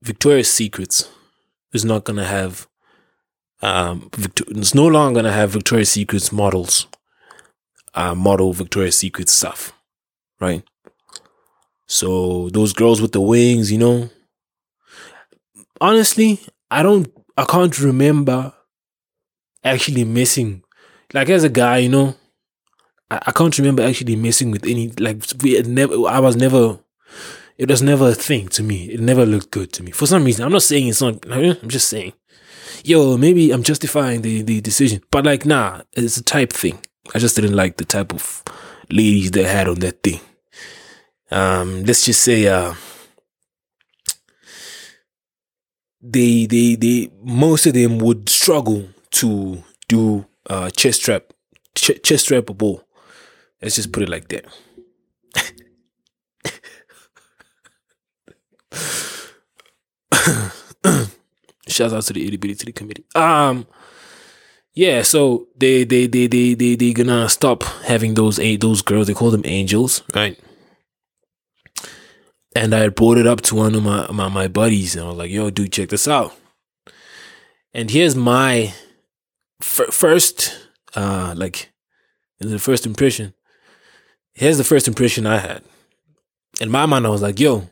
Victoria's 0.02 0.52
Secrets 0.52 1.10
is 1.74 1.86
not 1.86 2.04
gonna 2.04 2.26
have 2.26 2.68
um 3.62 4.10
Victor- 4.16 4.46
it's 4.50 4.74
no 4.74 4.88
longer 4.88 5.20
gonna 5.22 5.34
have 5.34 5.52
Victoria's 5.52 5.92
Secrets 5.92 6.32
models 6.32 6.88
uh 7.94 8.16
model 8.16 8.54
Victoria's 8.54 8.98
Secret 8.98 9.30
stuff. 9.30 9.74
Right? 10.40 10.64
So 11.88 12.50
those 12.50 12.74
girls 12.74 13.02
with 13.02 13.12
the 13.12 13.22
wings, 13.22 13.72
you 13.72 13.78
know. 13.78 14.10
Honestly, 15.80 16.40
I 16.70 16.84
don't 16.84 17.12
I 17.38 17.46
can't 17.46 17.78
remember 17.80 18.54
actually 19.64 20.06
missing 20.06 20.64
like 21.14 21.30
as 21.30 21.44
a 21.44 21.50
guy, 21.50 21.78
you 21.80 21.90
know, 21.90 22.16
I, 23.12 23.20
I 23.28 23.32
can't 23.32 23.56
remember 23.58 23.84
actually 23.84 24.16
messing 24.16 24.50
with 24.50 24.66
any 24.66 24.90
like 25.00 25.22
we 25.44 25.54
had 25.54 25.68
never 25.68 25.94
I 26.08 26.20
was 26.20 26.36
never 26.36 26.80
it 27.58 27.70
was 27.70 27.84
never 27.84 28.10
a 28.10 28.16
thing 28.16 28.48
to 28.50 28.64
me. 28.64 28.86
It 28.86 29.02
never 29.02 29.26
looked 29.26 29.52
good 29.52 29.72
to 29.74 29.84
me. 29.84 29.92
For 29.92 30.08
some 30.08 30.24
reason. 30.24 30.46
I'm 30.46 30.52
not 30.52 30.64
saying 30.64 30.88
it's 30.88 31.02
not 31.02 31.24
I'm 31.30 31.70
just 31.70 31.90
saying. 31.90 32.14
Yo, 32.84 33.18
maybe 33.18 33.52
I'm 33.52 33.62
justifying 33.62 34.22
the, 34.22 34.42
the 34.42 34.62
decision. 34.62 35.04
But 35.12 35.26
like 35.26 35.46
nah, 35.46 35.82
it's 35.94 36.18
a 36.18 36.24
type 36.24 36.54
thing. 36.54 36.80
I 37.14 37.20
just 37.20 37.36
didn't 37.36 37.56
like 37.56 37.78
the 37.78 37.86
type 37.86 38.14
of 38.14 38.44
ladies 38.90 39.32
they 39.32 39.44
had 39.44 39.68
on 39.68 39.80
that 39.80 40.02
thing. 40.02 40.22
Um, 41.30 41.84
let's 41.84 42.06
just 42.06 42.24
say 42.24 42.48
uh 42.48 42.74
they 46.02 46.46
they 46.46 46.76
they 46.76 47.12
most 47.22 47.66
of 47.66 47.74
them 47.74 48.00
would 48.00 48.28
struggle 48.30 48.88
to 49.12 49.64
do 49.88 50.26
uh 50.50 50.70
chest 50.72 51.02
strap 51.02 51.34
ch- 51.76 52.02
chest 52.04 52.26
strap 52.26 52.50
a 52.50 52.54
ball. 52.54 52.84
Let's 53.62 53.76
just 53.76 53.92
put 53.92 54.04
it 54.04 54.10
like 54.10 54.28
that. 54.30 54.46
Shout 61.68 61.94
out 61.94 62.04
to 62.04 62.14
the 62.14 62.26
itty 62.26 62.38
bitty 62.38 62.72
committee. 62.72 63.06
Um 63.16 63.68
yeah, 64.74 65.02
so 65.02 65.48
they 65.58 65.84
they 65.84 66.08
they 66.08 66.28
they 66.28 66.54
they 66.54 66.76
they 66.76 66.94
gonna 66.94 67.28
stop 67.28 67.64
having 67.86 68.14
those 68.14 68.40
eight 68.40 68.62
those 68.62 68.82
girls. 68.82 69.08
They 69.08 69.14
call 69.14 69.32
them 69.32 69.44
angels, 69.46 70.02
right? 70.16 70.40
And 72.56 72.74
I 72.74 72.90
brought 72.90 73.18
it 73.18 73.28
up 73.28 73.42
to 73.42 73.56
one 73.56 73.76
of 73.76 73.84
my, 73.84 74.10
my 74.12 74.30
my 74.30 74.48
buddies, 74.48 74.96
and 74.96 75.06
I 75.06 75.08
was 75.10 75.18
like, 75.18 75.32
"Yo, 75.32 75.50
dude, 75.50 75.74
check 75.74 75.90
this 75.90 76.08
out." 76.08 76.34
And 77.74 77.90
here's 77.92 78.16
my 78.16 78.74
f- 79.62 79.94
first, 79.94 80.58
uh, 80.94 81.34
like, 81.38 81.72
the 82.40 82.60
first 82.60 82.86
impression. 82.86 83.34
Here's 84.34 84.58
the 84.58 84.64
first 84.64 84.88
impression 84.88 85.26
I 85.28 85.38
had. 85.38 85.64
In 86.60 86.70
my 86.70 86.86
mind, 86.86 87.06
I 87.06 87.10
was 87.10 87.22
like, 87.22 87.40
"Yo, 87.40 87.70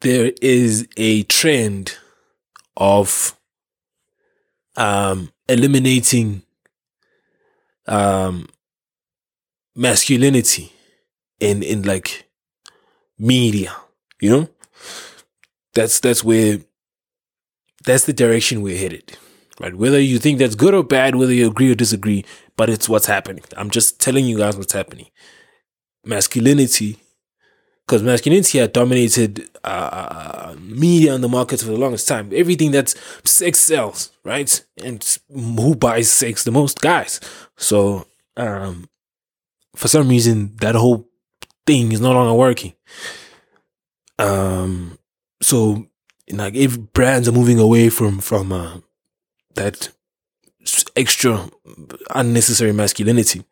there 0.00 0.32
is 0.40 0.88
a 0.96 1.22
trend 1.24 1.96
of 2.76 3.36
um, 4.76 5.32
eliminating 5.48 6.42
um, 7.86 8.48
masculinity 9.76 10.72
in 11.38 11.62
in 11.62 11.82
like 11.82 12.28
media. 13.18 13.74
You 14.20 14.30
know, 14.30 14.48
that's 15.74 16.00
that's 16.00 16.24
where 16.24 16.60
that's 17.84 18.04
the 18.04 18.12
direction 18.12 18.62
we're 18.62 18.78
headed. 18.78 19.16
Right? 19.60 19.74
Whether 19.74 20.00
you 20.00 20.18
think 20.18 20.38
that's 20.38 20.54
good 20.54 20.74
or 20.74 20.82
bad, 20.82 21.16
whether 21.16 21.32
you 21.32 21.46
agree 21.48 21.70
or 21.70 21.74
disagree, 21.74 22.24
but 22.56 22.70
it's 22.70 22.88
what's 22.88 23.06
happening. 23.06 23.44
I'm 23.56 23.70
just 23.70 24.00
telling 24.00 24.24
you 24.24 24.38
guys 24.38 24.56
what's 24.56 24.72
happening. 24.72 25.06
Masculinity 26.04 26.96
because 27.90 28.04
masculinity 28.04 28.58
had 28.58 28.72
dominated 28.72 29.48
uh, 29.64 30.54
media 30.60 31.12
and 31.12 31.24
the 31.24 31.28
markets 31.28 31.64
for 31.64 31.70
the 31.70 31.76
longest 31.76 32.06
time. 32.06 32.30
Everything 32.32 32.70
that's 32.70 32.94
sex 33.24 33.58
sells, 33.58 34.12
right? 34.22 34.64
And 34.80 35.04
who 35.28 35.74
buys 35.74 36.08
sex 36.08 36.44
the 36.44 36.52
most? 36.52 36.80
Guys. 36.80 37.18
So, 37.56 38.06
um, 38.36 38.88
for 39.74 39.88
some 39.88 40.08
reason, 40.08 40.54
that 40.60 40.76
whole 40.76 41.08
thing 41.66 41.90
is 41.90 42.00
no 42.00 42.12
longer 42.12 42.32
working. 42.34 42.74
Um, 44.20 44.96
so 45.42 45.88
like 46.30 46.54
if 46.54 46.78
brands 46.92 47.28
are 47.28 47.32
moving 47.32 47.58
away 47.58 47.88
from 47.88 48.20
from 48.20 48.52
uh, 48.52 48.78
that 49.54 49.90
extra 50.96 51.50
unnecessary 52.14 52.72
masculinity, 52.72 53.44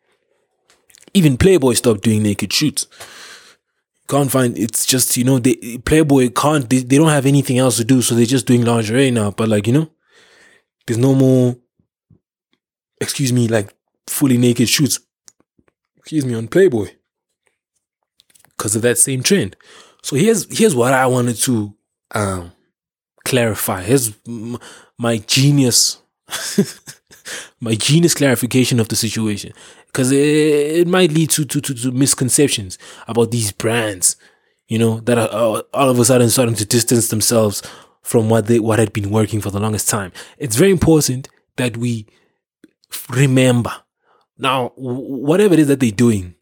even 1.13 1.37
Playboy 1.37 1.73
stopped 1.73 2.01
doing 2.01 2.23
naked 2.23 2.53
shoots. 2.53 2.87
Can't 4.07 4.31
find 4.31 4.57
it's 4.57 4.85
just 4.87 5.17
you 5.17 5.23
know 5.23 5.37
they 5.37 5.77
playboy 5.85 6.29
can't 6.29 6.67
they, 6.67 6.79
they 6.79 6.97
don't 6.97 7.09
have 7.09 7.27
anything 7.27 7.59
else 7.59 7.77
to 7.77 7.85
do 7.85 8.01
so 8.01 8.15
they're 8.15 8.25
just 8.25 8.47
doing 8.47 8.65
lingerie 8.65 9.11
now. 9.11 9.29
But 9.29 9.49
like 9.49 9.67
you 9.67 9.73
know 9.73 9.91
there's 10.87 10.97
no 10.97 11.13
more 11.13 11.55
excuse 12.99 13.31
me 13.31 13.47
like 13.47 13.71
fully 14.07 14.39
naked 14.39 14.67
shoots 14.67 14.99
excuse 15.97 16.25
me 16.25 16.33
on 16.33 16.47
playboy. 16.47 16.87
Because 18.57 18.75
of 18.75 18.81
that 18.81 18.97
same 18.97 19.21
trend. 19.21 19.55
So 20.01 20.15
here's 20.15 20.57
here's 20.57 20.75
what 20.75 20.91
i 20.91 21.05
wanted 21.05 21.35
to 21.35 21.75
um 22.15 22.51
clarify 23.25 23.81
here's 23.81 24.13
my 24.97 25.17
genius 25.17 26.01
my 27.59 27.75
genius 27.75 28.13
clarification 28.13 28.79
of 28.79 28.87
the 28.87 28.95
situation 28.95 29.53
because 29.91 30.11
it, 30.11 30.17
it 30.17 30.87
might 30.87 31.11
lead 31.11 31.29
to, 31.31 31.45
to, 31.45 31.59
to, 31.61 31.73
to, 31.73 31.91
misconceptions 31.91 32.77
about 33.07 33.31
these 33.31 33.51
brands, 33.51 34.15
you 34.67 34.77
know, 34.77 34.99
that 35.01 35.17
are 35.17 35.63
all 35.73 35.89
of 35.89 35.99
a 35.99 36.05
sudden 36.05 36.29
starting 36.29 36.55
to 36.55 36.65
distance 36.65 37.09
themselves 37.09 37.63
from 38.01 38.29
what 38.29 38.47
they 38.47 38.59
what 38.59 38.79
had 38.79 38.93
been 38.93 39.09
working 39.09 39.41
for 39.41 39.49
the 39.49 39.59
longest 39.59 39.89
time. 39.89 40.11
It's 40.37 40.55
very 40.55 40.71
important 40.71 41.27
that 41.57 41.77
we 41.77 42.05
remember 43.09 43.71
now 44.37 44.71
whatever 44.75 45.53
it 45.55 45.59
is 45.59 45.67
that 45.67 45.79
they're 45.79 45.91
doing, 45.91 46.35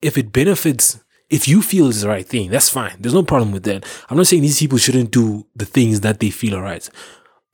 if 0.00 0.16
it 0.18 0.32
benefits. 0.32 0.98
If 1.32 1.48
you 1.48 1.62
feel 1.62 1.88
it's 1.88 2.02
the 2.02 2.08
right 2.08 2.26
thing, 2.26 2.50
that's 2.50 2.68
fine. 2.68 2.94
There's 3.00 3.14
no 3.14 3.22
problem 3.22 3.52
with 3.52 3.62
that. 3.64 3.86
I'm 4.10 4.18
not 4.18 4.26
saying 4.26 4.42
these 4.42 4.60
people 4.60 4.76
shouldn't 4.76 5.10
do 5.10 5.46
the 5.56 5.64
things 5.64 6.02
that 6.02 6.20
they 6.20 6.28
feel 6.28 6.54
are 6.56 6.62
right, 6.62 6.86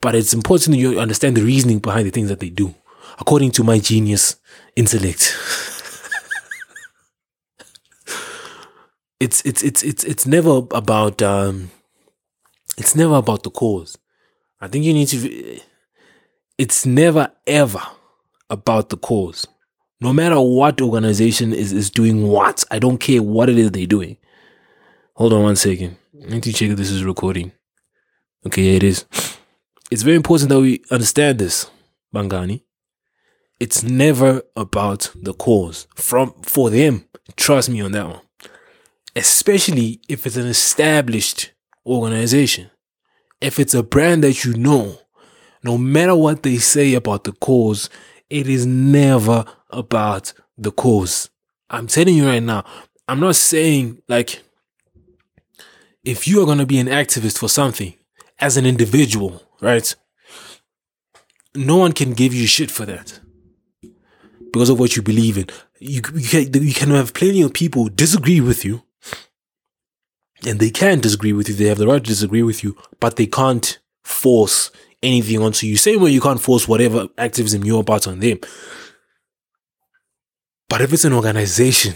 but 0.01 0.15
it's 0.15 0.33
important 0.33 0.75
that 0.75 0.81
you 0.81 0.99
understand 0.99 1.37
the 1.37 1.43
reasoning 1.43 1.79
behind 1.79 2.05
the 2.05 2.11
things 2.11 2.27
that 2.27 2.41
they 2.41 2.49
do 2.49 2.75
according 3.19 3.51
to 3.51 3.63
my 3.63 3.79
genius 3.79 4.35
intellect. 4.75 5.33
it's 9.19 9.41
it's 9.45 9.63
it's 9.63 9.83
it's 9.83 10.03
it's 10.03 10.25
never 10.25 10.61
about 10.71 11.21
um 11.21 11.71
it's 12.77 12.95
never 12.95 13.15
about 13.15 13.43
the 13.43 13.51
cause. 13.51 13.97
I 14.61 14.67
think 14.67 14.85
you 14.85 14.93
need 14.93 15.07
to 15.07 15.59
it's 16.57 16.85
never 16.85 17.31
ever 17.47 17.81
about 18.49 18.89
the 18.89 18.97
cause. 18.97 19.47
No 20.01 20.13
matter 20.13 20.39
what 20.39 20.81
organization 20.81 21.53
is, 21.53 21.73
is 21.73 21.89
doing 21.89 22.27
what, 22.27 22.63
I 22.71 22.79
don't 22.79 22.97
care 22.97 23.21
what 23.21 23.49
it 23.49 23.57
is 23.57 23.71
they're 23.71 23.85
doing. 23.85 24.17
Hold 25.15 25.33
on 25.33 25.43
one 25.43 25.55
second. 25.55 25.97
I 26.23 26.29
need 26.29 26.43
to 26.43 26.53
check 26.53 26.69
if 26.69 26.77
this 26.77 26.91
is 26.91 27.03
recording. 27.03 27.51
Okay, 28.45 28.63
yeah, 28.63 28.77
it 28.77 28.83
is. 28.83 29.05
It's 29.91 30.03
very 30.03 30.15
important 30.15 30.49
that 30.49 30.59
we 30.59 30.81
understand 30.91 31.39
this, 31.39 31.69
Bangani 32.15 32.61
it's 33.59 33.83
never 33.83 34.41
about 34.55 35.11
the 35.15 35.33
cause 35.33 35.87
from 35.95 36.33
for 36.41 36.69
them. 36.69 37.05
Trust 37.35 37.69
me 37.69 37.81
on 37.81 37.91
that 37.91 38.07
one. 38.07 38.21
Especially 39.15 39.99
if 40.07 40.25
it's 40.25 40.37
an 40.37 40.47
established 40.47 41.51
organization. 41.85 42.69
If 43.41 43.59
it's 43.59 43.73
a 43.73 43.83
brand 43.83 44.23
that 44.23 44.45
you 44.45 44.53
know, 44.53 44.99
no 45.63 45.77
matter 45.77 46.15
what 46.15 46.43
they 46.43 46.57
say 46.57 46.93
about 46.93 47.25
the 47.25 47.33
cause, 47.33 47.89
it 48.29 48.47
is 48.47 48.65
never 48.65 49.45
about 49.69 50.33
the 50.57 50.71
cause. 50.71 51.29
I'm 51.69 51.87
telling 51.87 52.15
you 52.15 52.27
right 52.27 52.43
now, 52.43 52.65
I'm 53.07 53.19
not 53.19 53.35
saying 53.35 54.01
like 54.07 54.43
if 56.03 56.27
you 56.27 56.41
are 56.41 56.45
going 56.45 56.57
to 56.59 56.65
be 56.65 56.79
an 56.79 56.87
activist 56.87 57.37
for 57.37 57.49
something 57.49 57.93
as 58.39 58.57
an 58.57 58.65
individual, 58.65 59.43
right? 59.61 59.95
No 61.55 61.77
one 61.77 61.93
can 61.93 62.13
give 62.13 62.33
you 62.33 62.47
shit 62.47 62.71
for 62.71 62.85
that 62.85 63.19
because 64.51 64.69
of 64.69 64.79
what 64.79 64.95
you 64.95 65.01
believe 65.01 65.37
in. 65.37 65.47
You, 65.79 66.01
you, 66.13 66.27
can, 66.49 66.63
you 66.63 66.73
can 66.73 66.91
have 66.91 67.13
plenty 67.13 67.41
of 67.41 67.53
people 67.53 67.89
disagree 67.89 68.41
with 68.41 68.63
you, 68.65 68.83
and 70.45 70.59
they 70.59 70.69
can 70.69 70.99
disagree 70.99 71.33
with 71.33 71.49
you. 71.49 71.55
They 71.55 71.65
have 71.65 71.77
the 71.77 71.87
right 71.87 72.03
to 72.03 72.09
disagree 72.09 72.43
with 72.43 72.63
you, 72.63 72.77
but 72.99 73.15
they 73.15 73.25
can't 73.25 73.79
force 74.03 74.71
anything 75.01 75.41
onto 75.41 75.67
you. 75.67 75.77
Same 75.77 76.01
way 76.01 76.11
you 76.11 76.21
can't 76.21 76.41
force 76.41 76.67
whatever 76.67 77.07
activism 77.17 77.63
you're 77.63 77.81
about 77.81 78.07
on 78.07 78.19
them. 78.19 78.39
But 80.67 80.81
if 80.81 80.93
it's 80.93 81.05
an 81.05 81.13
organization, 81.13 81.95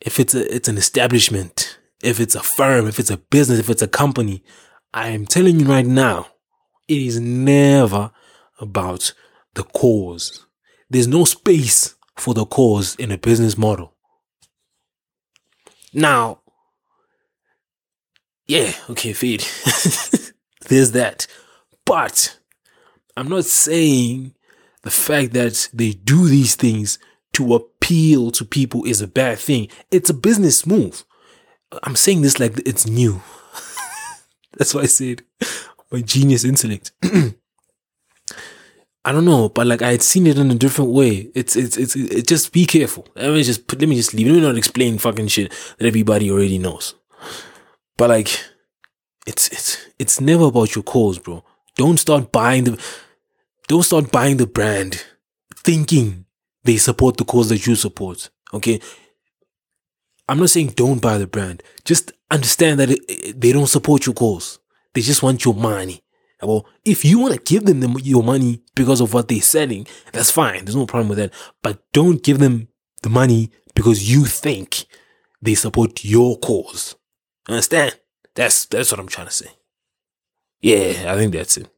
if 0.00 0.18
it's 0.18 0.34
a, 0.34 0.54
it's 0.54 0.68
an 0.68 0.78
establishment, 0.78 1.78
if 2.02 2.20
it's 2.20 2.34
a 2.34 2.42
firm, 2.42 2.86
if 2.86 2.98
it's 2.98 3.10
a 3.10 3.16
business, 3.16 3.58
if 3.58 3.70
it's 3.70 3.82
a 3.82 3.88
company, 3.88 4.42
I 4.92 5.08
am 5.08 5.26
telling 5.26 5.60
you 5.60 5.66
right 5.66 5.86
now, 5.86 6.28
it 6.88 7.00
is 7.00 7.20
never 7.20 8.10
about 8.60 9.12
the 9.54 9.64
cause. 9.64 10.46
There's 10.88 11.08
no 11.08 11.24
space 11.24 11.94
for 12.16 12.34
the 12.34 12.46
cause 12.46 12.94
in 12.96 13.10
a 13.10 13.18
business 13.18 13.58
model. 13.58 13.94
Now, 15.92 16.40
yeah, 18.46 18.72
okay, 18.90 19.12
feed. 19.12 19.40
There's 20.68 20.92
that. 20.92 21.26
But 21.84 22.38
I'm 23.16 23.28
not 23.28 23.44
saying 23.44 24.34
the 24.82 24.90
fact 24.90 25.32
that 25.32 25.68
they 25.72 25.92
do 25.92 26.28
these 26.28 26.54
things 26.54 26.98
to 27.34 27.54
appeal 27.54 28.30
to 28.32 28.44
people 28.44 28.84
is 28.84 29.02
a 29.02 29.08
bad 29.08 29.38
thing. 29.38 29.68
It's 29.90 30.10
a 30.10 30.14
business 30.14 30.66
move. 30.66 31.04
I'm 31.82 31.96
saying 31.96 32.22
this 32.22 32.38
like 32.38 32.60
it's 32.66 32.86
new. 32.86 33.20
That's 34.56 34.74
why 34.74 34.82
I 34.82 34.86
said 34.86 35.22
my 35.90 36.00
genius 36.00 36.44
intellect. 36.44 36.92
I 39.06 39.12
don't 39.12 39.26
know, 39.26 39.50
but 39.50 39.66
like 39.66 39.82
I 39.82 39.90
had 39.90 40.02
seen 40.02 40.26
it 40.26 40.38
in 40.38 40.50
a 40.50 40.54
different 40.54 40.92
way. 40.92 41.30
It's 41.34 41.56
it's 41.56 41.76
it's, 41.76 41.94
it's 41.94 42.28
just 42.28 42.52
be 42.52 42.64
careful. 42.64 43.06
Let 43.14 43.32
me 43.32 43.42
just 43.42 43.70
let 43.78 43.88
me 43.88 43.96
just 43.96 44.14
leave. 44.14 44.28
Let 44.28 44.34
me 44.34 44.40
not 44.40 44.56
explain 44.56 44.96
fucking 44.98 45.28
shit 45.28 45.52
that 45.78 45.86
everybody 45.86 46.30
already 46.30 46.58
knows. 46.58 46.94
But 47.98 48.10
like, 48.10 48.28
it's 49.26 49.48
it's 49.48 49.78
it's 49.98 50.20
never 50.20 50.44
about 50.44 50.74
your 50.74 50.84
cause, 50.84 51.18
bro. 51.18 51.44
Don't 51.76 51.98
start 51.98 52.32
buying 52.32 52.64
the 52.64 52.84
don't 53.66 53.82
start 53.82 54.12
buying 54.12 54.36
the 54.36 54.46
brand 54.46 55.02
thinking 55.56 56.26
they 56.64 56.76
support 56.76 57.16
the 57.16 57.24
cause 57.24 57.48
that 57.48 57.66
you 57.66 57.74
support. 57.74 58.30
Okay. 58.52 58.80
I'm 60.28 60.38
not 60.38 60.50
saying 60.50 60.68
don't 60.68 61.02
buy 61.02 61.18
the 61.18 61.26
brand. 61.26 61.62
Just 61.84 62.12
understand 62.30 62.80
that 62.80 62.90
it, 62.90 63.40
they 63.40 63.52
don't 63.52 63.66
support 63.66 64.06
your 64.06 64.14
cause. 64.14 64.58
They 64.94 65.00
just 65.00 65.22
want 65.22 65.44
your 65.44 65.54
money. 65.54 66.02
Well, 66.42 66.66
if 66.84 67.04
you 67.04 67.18
want 67.18 67.34
to 67.34 67.40
give 67.40 67.64
them 67.64 67.80
the, 67.80 68.00
your 68.02 68.22
money 68.22 68.62
because 68.74 69.00
of 69.00 69.14
what 69.14 69.28
they're 69.28 69.40
selling, 69.40 69.86
that's 70.12 70.30
fine. 70.30 70.64
There's 70.64 70.76
no 70.76 70.86
problem 70.86 71.08
with 71.08 71.18
that. 71.18 71.32
But 71.62 71.82
don't 71.92 72.22
give 72.22 72.38
them 72.38 72.68
the 73.02 73.08
money 73.08 73.50
because 73.74 74.10
you 74.10 74.26
think 74.26 74.84
they 75.40 75.54
support 75.54 76.04
your 76.04 76.38
cause. 76.38 76.96
Understand? 77.48 77.98
That's 78.34 78.66
that's 78.66 78.90
what 78.90 79.00
I'm 79.00 79.08
trying 79.08 79.28
to 79.28 79.32
say. 79.32 79.50
Yeah, 80.64 81.12
I 81.12 81.16
think 81.16 81.34
that's 81.34 81.58
it. 81.58 81.68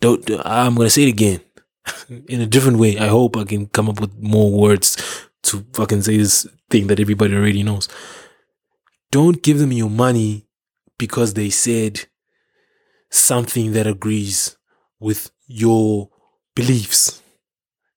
Don't. 0.00 0.30
I'm 0.44 0.76
gonna 0.76 0.90
say 0.90 1.02
it 1.02 1.08
again 1.08 1.40
in 2.28 2.40
a 2.40 2.46
different 2.46 2.78
way. 2.78 2.96
I 2.96 3.08
hope 3.08 3.36
I 3.36 3.42
can 3.42 3.66
come 3.66 3.88
up 3.88 4.00
with 4.00 4.16
more 4.16 4.52
words 4.52 4.96
to 5.42 5.66
fucking 5.72 6.02
say 6.02 6.16
this 6.16 6.46
thing 6.70 6.86
that 6.86 7.00
everybody 7.00 7.34
already 7.34 7.64
knows. 7.64 7.88
Don't 9.10 9.42
give 9.42 9.58
them 9.58 9.72
your 9.72 9.90
money 9.90 10.46
because 10.98 11.34
they 11.34 11.50
said 11.50 12.06
something 13.10 13.72
that 13.72 13.88
agrees 13.88 14.56
with 15.00 15.32
your 15.48 16.08
beliefs. 16.54 17.20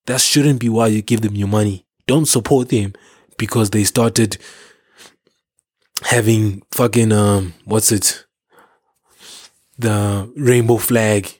That 0.07 0.21
shouldn't 0.21 0.59
be 0.59 0.69
why 0.69 0.87
you 0.87 1.03
give 1.03 1.21
them 1.21 1.35
your 1.35 1.47
money. 1.47 1.85
Don't 2.07 2.25
support 2.25 2.69
them 2.69 2.93
because 3.37 3.69
they 3.69 3.83
started 3.83 4.39
having 6.01 6.63
fucking 6.71 7.11
um 7.11 7.53
what's 7.65 7.91
it 7.91 8.25
the 9.79 10.31
rainbow 10.35 10.77
flag 10.77 11.39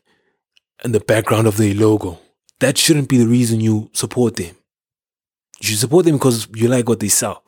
and 0.84 0.96
the 0.96 1.02
background 1.02 1.46
of 1.46 1.58
their 1.58 1.76
logo. 1.76 2.20
That 2.60 2.78
shouldn't 2.78 3.10
be 3.10 3.18
the 3.18 3.28
reason 3.28 3.60
you 3.60 3.90
support 3.94 4.38
them. 4.38 4.56
You 5.62 5.68
should 5.68 5.78
support 5.78 6.06
them 6.06 6.16
because 6.16 6.48
you 6.56 6.70
like 6.70 6.88
what 6.88 7.02
they 7.02 7.10
sell. 7.10 7.44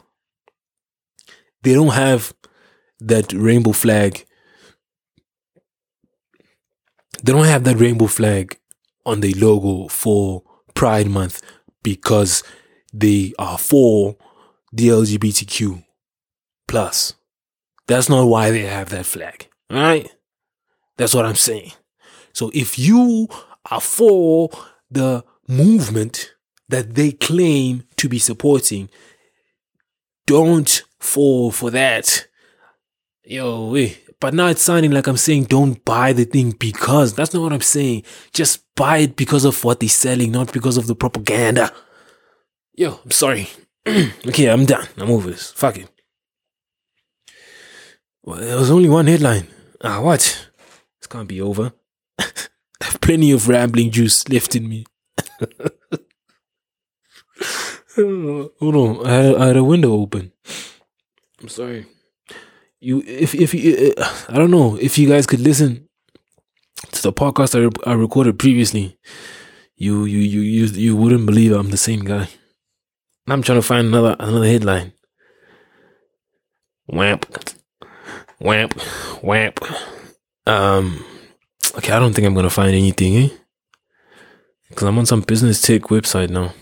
They 1.63 1.73
don't 1.73 1.93
have 1.93 2.33
that 2.99 3.31
rainbow 3.31 3.71
flag. 3.71 4.25
They 7.23 7.31
don't 7.31 7.45
have 7.45 7.63
that 7.63 7.77
rainbow 7.77 8.07
flag 8.07 8.57
on 9.05 9.21
their 9.21 9.33
logo 9.35 9.87
for 9.87 10.43
Pride 10.73 11.09
Month 11.09 11.41
because 11.83 12.43
they 12.93 13.33
are 13.39 13.57
for 13.57 14.17
the 14.73 14.89
LGBTQ 14.89 15.83
plus. 16.67 17.13
That's 17.87 18.09
not 18.09 18.25
why 18.25 18.51
they 18.51 18.63
have 18.63 18.89
that 18.89 19.05
flag. 19.05 19.47
Right? 19.69 20.11
That's 21.01 21.15
what 21.15 21.25
I'm 21.25 21.33
saying. 21.33 21.71
So 22.31 22.51
if 22.53 22.77
you 22.77 23.27
are 23.71 23.81
for 23.81 24.51
the 24.91 25.25
movement 25.47 26.31
that 26.69 26.93
they 26.93 27.11
claim 27.11 27.85
to 27.97 28.07
be 28.07 28.19
supporting, 28.19 28.87
don't 30.27 30.83
fall 30.99 31.49
for 31.49 31.71
that. 31.71 32.27
Yo, 33.25 33.71
wait. 33.71 33.99
But 34.19 34.35
now 34.35 34.45
it's 34.45 34.61
sounding 34.61 34.91
like 34.91 35.07
I'm 35.07 35.17
saying 35.17 35.45
don't 35.45 35.83
buy 35.83 36.13
the 36.13 36.25
thing 36.25 36.51
because 36.51 37.15
that's 37.15 37.33
not 37.33 37.41
what 37.41 37.53
I'm 37.53 37.61
saying. 37.61 38.03
Just 38.31 38.63
buy 38.75 38.99
it 38.99 39.15
because 39.15 39.43
of 39.43 39.63
what 39.63 39.79
they're 39.79 39.89
selling, 39.89 40.31
not 40.31 40.53
because 40.53 40.77
of 40.77 40.85
the 40.85 40.93
propaganda. 40.93 41.73
Yo, 42.75 42.99
I'm 43.03 43.09
sorry. 43.09 43.49
okay, 43.87 44.51
I'm 44.51 44.65
done. 44.65 44.87
I'm 44.97 45.09
over 45.09 45.31
this. 45.31 45.51
Fuck 45.53 45.79
it. 45.79 45.89
Well, 48.21 48.37
there 48.37 48.57
was 48.57 48.69
only 48.69 48.87
one 48.87 49.07
headline. 49.07 49.47
Ah, 49.83 49.99
what? 49.99 50.50
Can't 51.11 51.27
be 51.27 51.41
over. 51.41 51.73
I 52.17 52.23
have 52.83 53.01
plenty 53.01 53.33
of 53.33 53.49
rambling 53.49 53.91
juice 53.91 54.29
left 54.29 54.55
in 54.55 54.69
me. 54.69 54.85
Hold 57.97 58.75
on, 58.75 59.05
I 59.05 59.11
had, 59.11 59.35
I 59.35 59.47
had 59.47 59.57
a 59.57 59.63
window 59.63 59.91
open. 59.91 60.31
I'm 61.41 61.49
sorry. 61.49 61.85
You, 62.79 63.03
if 63.05 63.35
if 63.35 63.53
you, 63.53 63.93
uh, 63.97 64.09
I 64.29 64.37
don't 64.37 64.51
know 64.51 64.77
if 64.77 64.97
you 64.97 65.09
guys 65.09 65.27
could 65.27 65.41
listen 65.41 65.89
to 66.93 67.01
the 67.01 67.11
podcast 67.11 67.59
I, 67.59 67.91
I 67.91 67.93
recorded 67.93 68.39
previously. 68.39 68.97
You 69.75 70.05
you 70.05 70.19
you 70.19 70.39
you 70.39 70.65
you 70.67 70.95
wouldn't 70.95 71.25
believe 71.25 71.51
I'm 71.51 71.71
the 71.71 71.77
same 71.77 72.05
guy. 72.05 72.29
I'm 73.27 73.41
trying 73.41 73.57
to 73.59 73.67
find 73.67 73.87
another 73.87 74.15
another 74.17 74.45
headline. 74.47 74.93
Wamp, 76.87 77.25
wamp, 78.39 78.79
wamp. 79.21 79.59
Um, 80.45 81.03
okay, 81.77 81.93
I 81.93 81.99
don't 81.99 82.13
think 82.13 82.25
I'm 82.25 82.33
gonna 82.33 82.49
find 82.49 82.73
anything, 82.73 83.17
eh? 83.17 83.29
Because 84.69 84.87
I'm 84.87 84.97
on 84.97 85.05
some 85.05 85.21
business 85.21 85.61
tech 85.61 85.83
website 85.83 86.29
now. 86.29 86.53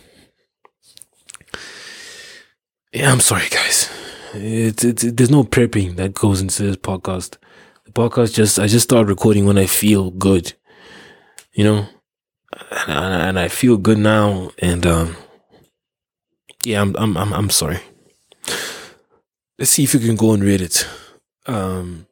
Yeah, 2.91 3.11
I'm 3.11 3.19
sorry, 3.19 3.47
guys. 3.49 3.89
It's, 4.33 4.83
it's 4.83 5.03
it, 5.03 5.17
there's 5.17 5.29
no 5.29 5.43
prepping 5.43 5.95
that 5.95 6.13
goes 6.13 6.41
into 6.41 6.63
this 6.63 6.75
podcast. 6.75 7.37
The 7.85 7.91
podcast 7.91 8.33
just 8.33 8.59
I 8.59 8.67
just 8.67 8.83
start 8.83 9.07
recording 9.07 9.45
when 9.45 9.57
I 9.57 9.65
feel 9.65 10.11
good, 10.11 10.53
you 11.53 11.63
know, 11.63 11.87
and, 12.87 13.13
and 13.23 13.39
I 13.39 13.47
feel 13.47 13.77
good 13.77 13.97
now. 13.99 14.51
And 14.59 14.85
um, 14.85 15.17
yeah, 16.63 16.81
I'm 16.81 16.95
I'm 16.97 17.15
I'm 17.15 17.33
I'm 17.33 17.49
sorry. 17.49 17.79
Let's 19.57 19.71
see 19.71 19.83
if 19.83 19.93
you 19.93 19.99
can 19.99 20.15
go 20.15 20.33
and 20.33 20.43
read 20.43 20.61
it. 20.61 20.87
Um, 21.45 22.07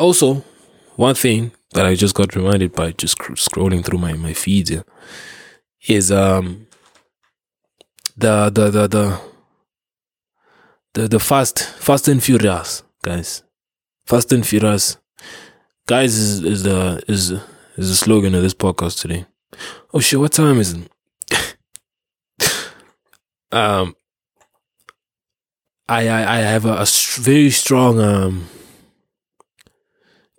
also, 0.00 0.42
one 0.96 1.14
thing 1.14 1.52
that 1.74 1.86
I 1.86 1.94
just 1.94 2.14
got 2.14 2.34
reminded 2.34 2.72
by 2.72 2.92
just 2.92 3.18
scrolling 3.18 3.84
through 3.84 3.98
my 3.98 4.14
my 4.14 4.32
feeds 4.32 4.70
yeah, 4.70 4.82
is 5.88 6.10
um 6.10 6.66
the 8.16 8.50
the 8.50 8.70
the 8.70 8.88
the 8.88 9.20
the, 10.94 11.08
the 11.08 11.20
fast 11.20 11.64
fast 11.64 12.08
and 12.08 12.22
furious 12.22 12.82
guys. 13.02 13.42
Fast 14.06 14.32
and 14.32 14.44
furious 14.44 14.96
guys 15.86 16.16
is, 16.16 16.42
is 16.44 16.62
the 16.64 17.02
is 17.06 17.30
is 17.76 17.88
the 17.90 17.94
slogan 17.94 18.34
of 18.34 18.42
this 18.42 18.54
podcast 18.54 19.00
today. 19.00 19.26
Oh 19.94 20.00
shit 20.00 20.18
what 20.18 20.32
time 20.32 20.58
is 20.58 20.74
it? 20.74 20.90
Um 23.52 23.96
I, 25.88 26.06
I 26.08 26.36
i 26.36 26.38
have 26.38 26.66
a, 26.66 26.74
a 26.74 26.86
very 27.20 27.50
strong 27.50 28.00
um 28.00 28.46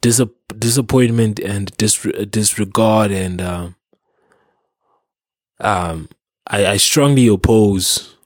dis- 0.02 0.22
disappointment 0.58 1.40
and 1.40 1.76
dis- 1.78 2.08
disregard 2.30 3.12
and 3.12 3.42
um, 3.42 3.76
um 5.60 6.10
I, 6.48 6.66
I 6.66 6.78
strongly 6.78 7.28
oppose 7.28 8.18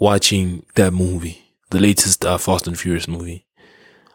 watching 0.00 0.64
that 0.74 0.92
movie, 0.92 1.42
the 1.70 1.78
latest 1.78 2.24
uh, 2.24 2.38
Fast 2.38 2.66
and 2.66 2.78
Furious 2.78 3.06
movie. 3.06 3.46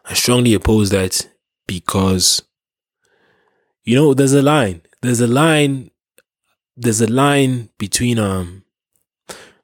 I 0.04 0.14
strongly 0.14 0.54
oppose 0.54 0.90
that 0.90 1.30
because 1.68 2.42
you 3.84 3.96
know 3.96 4.14
there's 4.14 4.34
a 4.34 4.42
line. 4.42 4.82
There's 5.02 5.22
a 5.22 5.28
line. 5.28 5.92
There's 6.76 7.02
a 7.02 7.08
line 7.08 7.70
between 7.78 8.20
um, 8.20 8.66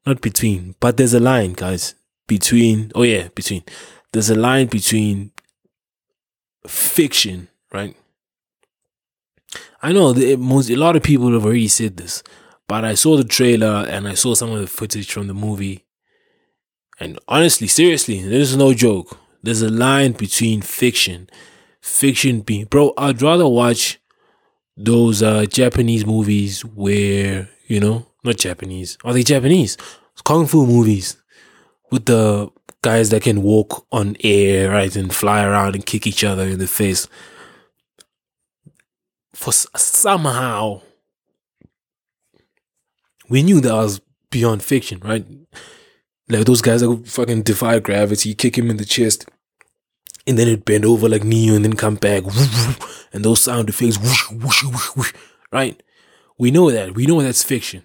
not 0.06 0.22
between, 0.22 0.76
but 0.80 0.98
there's 0.98 1.14
a 1.14 1.20
line, 1.20 1.54
guys. 1.54 1.96
Between 2.28 2.92
oh 2.96 3.04
yeah, 3.04 3.28
between. 3.36 3.64
There's 4.14 4.30
a 4.30 4.36
line 4.36 4.68
between 4.68 5.32
fiction, 6.68 7.50
right? 7.74 7.96
I 9.82 9.92
know 9.92 10.14
that 10.14 10.40
most 10.40 10.70
a 10.70 10.76
lot 10.76 10.96
of 10.96 11.04
people 11.04 11.32
have 11.34 11.46
already 11.46 11.68
said 11.68 11.98
this, 11.98 12.24
but 12.68 12.86
I 12.86 12.94
saw 12.94 13.18
the 13.18 13.24
trailer 13.24 13.86
and 13.90 14.08
I 14.08 14.14
saw 14.14 14.34
some 14.34 14.52
of 14.52 14.60
the 14.60 14.68
footage 14.68 15.12
from 15.12 15.28
the 15.28 15.34
movie. 15.34 15.86
And 17.00 17.20
honestly, 17.28 17.68
seriously, 17.68 18.22
this 18.22 18.52
is 18.52 18.58
no 18.58 18.74
joke. 18.74 19.18
There's 19.42 19.64
a 19.64 19.70
line 19.70 20.12
between 20.12 20.62
fiction, 20.62 21.30
fiction 21.82 22.42
being, 22.42 22.66
bro. 22.66 22.94
I'd 22.98 23.22
rather 23.22 23.48
watch 23.48 24.00
those 24.78 25.24
uh, 25.24 25.46
Japanese 25.46 26.06
movies 26.06 26.64
where 26.64 27.50
you 27.72 27.80
know, 27.80 28.06
not 28.26 28.36
Japanese. 28.36 28.98
Are 29.06 29.14
they 29.14 29.24
Japanese? 29.24 29.78
Kung 30.26 30.46
fu 30.46 30.68
movies 30.68 31.16
with 31.90 32.06
the 32.06 32.50
guys 32.84 33.10
that 33.12 33.22
can 33.24 33.42
walk 33.42 33.86
on 33.92 34.16
air, 34.24 34.72
right, 34.72 34.96
and 34.96 35.14
fly 35.14 35.44
around 35.44 35.76
and 35.76 35.86
kick 35.86 36.08
each 36.08 36.24
other 36.24 36.44
in 36.44 36.60
the 36.60 36.68
face. 36.68 37.08
For 39.34 39.52
somehow, 39.52 40.82
we 43.30 43.44
knew 43.44 43.62
that 43.62 43.74
was 43.74 44.02
beyond 44.30 44.64
fiction, 44.64 45.00
right? 45.04 45.26
Like 46.28 46.46
those 46.46 46.62
guys 46.62 46.82
that 46.82 47.08
fucking 47.08 47.44
defy 47.44 47.80
gravity, 47.80 48.34
kick 48.34 48.58
him 48.58 48.70
in 48.70 48.78
the 48.78 48.86
chest, 48.86 49.30
and 50.26 50.38
then 50.38 50.48
it 50.48 50.66
bend 50.66 50.86
over 50.86 51.10
like 51.10 51.24
Neo 51.24 51.56
and 51.56 51.66
then 51.66 51.76
come 51.76 51.96
back, 51.96 52.24
and 53.14 53.26
those 53.26 53.42
sound 53.42 53.70
effects, 53.70 53.98
right? 55.52 55.82
We 56.38 56.52
know 56.52 56.72
that. 56.72 56.96
We 56.96 57.06
know 57.06 57.22
that's 57.22 57.44
fiction. 57.44 57.84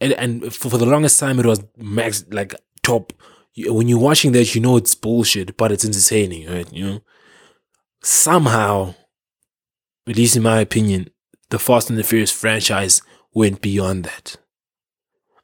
And, 0.00 0.12
and 0.14 0.54
for 0.54 0.68
the 0.76 0.86
longest 0.86 1.18
time, 1.20 1.38
it 1.38 1.46
was 1.46 1.62
max, 1.76 2.24
like 2.30 2.54
top. 2.82 3.12
When 3.56 3.88
you're 3.88 3.98
watching 3.98 4.32
that, 4.32 4.54
you 4.54 4.60
know 4.60 4.76
it's 4.76 4.94
bullshit, 4.94 5.56
but 5.56 5.72
it's 5.72 5.84
entertaining, 5.84 6.48
right? 6.48 6.70
You 6.72 6.86
know? 6.86 7.00
Somehow, 8.02 8.94
at 10.08 10.16
least 10.16 10.36
in 10.36 10.42
my 10.42 10.60
opinion, 10.60 11.08
the 11.50 11.58
Fast 11.58 11.88
and 11.88 11.98
the 11.98 12.04
Furious 12.04 12.30
franchise 12.30 13.00
went 13.34 13.62
beyond 13.62 14.04
that. 14.04 14.36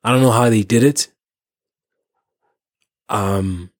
I 0.04 0.12
don't 0.12 0.22
know 0.22 0.30
how 0.32 0.50
they 0.50 0.62
did 0.62 0.82
it. 0.82 1.08
Um, 3.08 3.70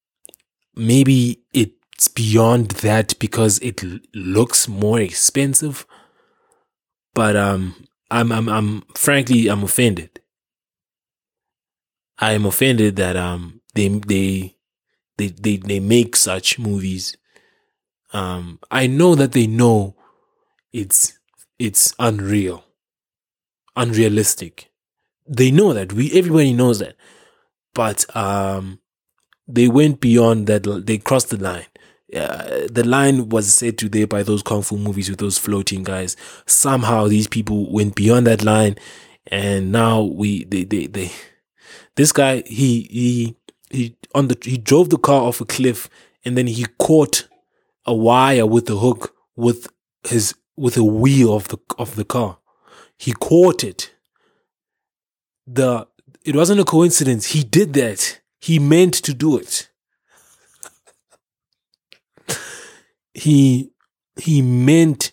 maybe 0.75 1.42
it's 1.53 2.09
beyond 2.09 2.73
that 2.83 3.18
because 3.18 3.59
it 3.59 3.83
l- 3.83 3.99
looks 4.14 4.68
more 4.68 5.01
expensive. 5.01 5.87
But 7.14 7.37
um, 7.37 7.87
I'm 8.11 8.31
I'm 8.31 8.49
I'm 8.49 8.83
frankly 8.95 9.49
I'm 9.49 9.62
offended. 9.64 10.21
I 12.18 12.33
am 12.33 12.47
offended 12.47 12.97
that 12.97 13.16
um 13.16 13.62
they 13.74 13.88
they 13.88 14.56
they 15.16 15.28
they 15.28 15.56
they 15.56 15.80
make 15.80 16.16
such 16.16 16.58
movies. 16.58 17.16
Um, 18.12 18.58
I 18.70 18.87
know 18.87 19.14
that 19.14 19.32
they 19.32 19.46
know 19.46 19.96
it's 20.72 21.18
it's 21.58 21.94
unreal, 21.98 22.64
unrealistic. 23.76 24.70
They 25.26 25.50
know 25.50 25.72
that 25.72 25.92
we 25.92 26.11
everybody 26.12 26.52
knows 26.52 26.80
that, 26.80 26.96
but 27.74 28.04
um, 28.16 28.80
they 29.46 29.68
went 29.68 30.00
beyond 30.00 30.46
that. 30.48 30.64
They 30.87 30.98
crossed 30.98 31.30
the 31.30 31.38
line. 31.38 31.66
Uh, 32.14 32.66
the 32.70 32.85
line 32.85 33.30
was 33.30 33.54
said 33.54 33.78
to 33.78 33.88
there 33.88 34.06
by 34.06 34.22
those 34.22 34.42
kung 34.42 34.61
fu 34.61 34.76
movies 34.76 35.08
with 35.08 35.18
those 35.18 35.38
floating 35.38 35.82
guys. 35.82 36.16
Somehow 36.46 37.08
these 37.08 37.26
people 37.26 37.72
went 37.72 37.94
beyond 37.94 38.26
that 38.26 38.44
line, 38.44 38.76
and 39.28 39.72
now 39.72 40.02
we 40.02 40.44
they 40.44 40.64
they 40.64 40.87
they. 40.87 41.11
This 41.96 42.12
guy 42.12 42.42
he 42.46 42.82
he 42.90 43.37
he 43.72 43.96
on 44.14 44.28
the 44.28 44.38
he 44.42 44.58
drove 44.58 44.90
the 44.90 44.98
car 44.98 45.22
off 45.22 45.40
a 45.40 45.44
cliff 45.44 45.88
and 46.24 46.37
then 46.37 46.46
he 46.46 46.66
caught 46.78 47.26
a 47.87 47.94
wire 47.94 48.46
with 48.46 48.68
a 48.70 48.76
hook 48.76 49.14
with 49.35 49.68
his 50.04 50.35
with 50.56 50.76
a 50.76 50.85
wheel 50.85 51.35
of 51.35 51.48
the 51.48 51.58
of 51.78 51.96
the 51.96 52.04
car. 52.04 52.38
He 52.98 53.12
caught 53.12 53.64
it. 53.64 53.92
The 55.46 55.88
it 56.24 56.37
wasn't 56.37 56.61
a 56.61 56.64
coincidence. 56.64 57.26
He 57.26 57.42
did 57.42 57.72
that. 57.74 58.20
He 58.40 58.58
meant 58.58 58.94
to 58.94 59.14
do 59.14 59.38
it. 59.38 59.68
he 63.14 63.70
he 64.16 64.42
meant 64.42 65.12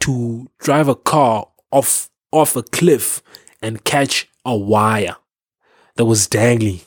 to 0.00 0.48
drive 0.58 0.88
a 0.88 0.96
car 0.96 1.48
off 1.70 2.10
off 2.32 2.56
a 2.56 2.62
cliff 2.62 3.22
and 3.60 3.84
catch 3.84 4.28
a 4.44 4.56
wire 4.56 5.16
that 5.96 6.04
was 6.04 6.26
dangling 6.26 6.80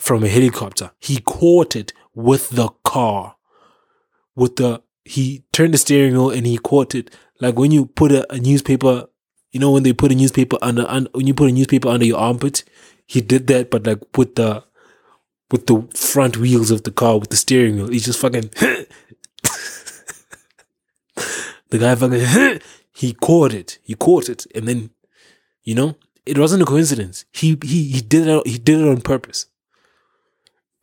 from 0.00 0.24
a 0.24 0.28
helicopter. 0.28 0.90
He 0.98 1.20
caught 1.20 1.76
it 1.76 1.92
with 2.14 2.50
the 2.50 2.68
car. 2.84 3.36
With 4.34 4.56
the 4.56 4.82
he 5.04 5.44
turned 5.52 5.74
the 5.74 5.78
steering 5.78 6.14
wheel 6.14 6.30
and 6.30 6.46
he 6.46 6.56
caught 6.56 6.94
it 6.94 7.14
like 7.40 7.58
when 7.58 7.70
you 7.70 7.86
put 7.86 8.12
a, 8.12 8.32
a 8.32 8.38
newspaper, 8.38 9.06
you 9.50 9.60
know 9.60 9.70
when 9.70 9.82
they 9.82 9.92
put 9.92 10.12
a 10.12 10.14
newspaper 10.14 10.56
under, 10.62 10.86
under 10.88 11.10
when 11.12 11.26
you 11.26 11.34
put 11.34 11.50
a 11.50 11.52
newspaper 11.52 11.88
under 11.88 12.06
your 12.06 12.18
armpit, 12.18 12.64
he 13.06 13.20
did 13.20 13.46
that, 13.48 13.70
but 13.70 13.86
like 13.86 14.00
with 14.16 14.36
the 14.36 14.64
with 15.50 15.66
the 15.66 15.82
front 15.94 16.38
wheels 16.38 16.70
of 16.70 16.84
the 16.84 16.92
car 16.92 17.18
with 17.18 17.30
the 17.30 17.36
steering 17.36 17.76
wheel. 17.76 17.88
He 17.88 17.98
just 17.98 18.20
fucking 18.20 18.50
the 21.68 21.78
guy 21.78 21.94
fucking 21.94 22.60
he 22.94 23.12
caught 23.14 23.52
it. 23.52 23.78
He 23.82 23.94
caught 23.94 24.28
it, 24.28 24.46
and 24.54 24.66
then 24.66 24.90
you 25.62 25.74
know 25.74 25.96
it 26.24 26.38
wasn't 26.38 26.62
a 26.62 26.66
coincidence. 26.66 27.26
He 27.32 27.58
he 27.62 27.84
he 27.90 28.00
did 28.00 28.28
it. 28.28 28.46
He 28.46 28.58
did 28.58 28.80
it 28.80 28.88
on 28.88 29.00
purpose. 29.02 29.46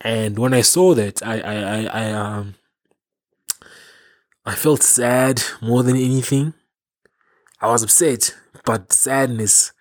And 0.01 0.37
when 0.37 0.53
I 0.53 0.61
saw 0.61 0.93
that, 0.93 1.25
I 1.25 1.39
I 1.39 1.55
I, 1.55 1.85
I 1.85 2.11
um 2.11 2.55
I 4.45 4.55
felt 4.55 4.83
sad 4.83 5.41
more 5.61 5.83
than 5.83 5.95
anything. 5.95 6.53
I 7.61 7.67
was 7.67 7.83
upset, 7.83 8.35
but 8.65 8.93
sadness 8.93 9.73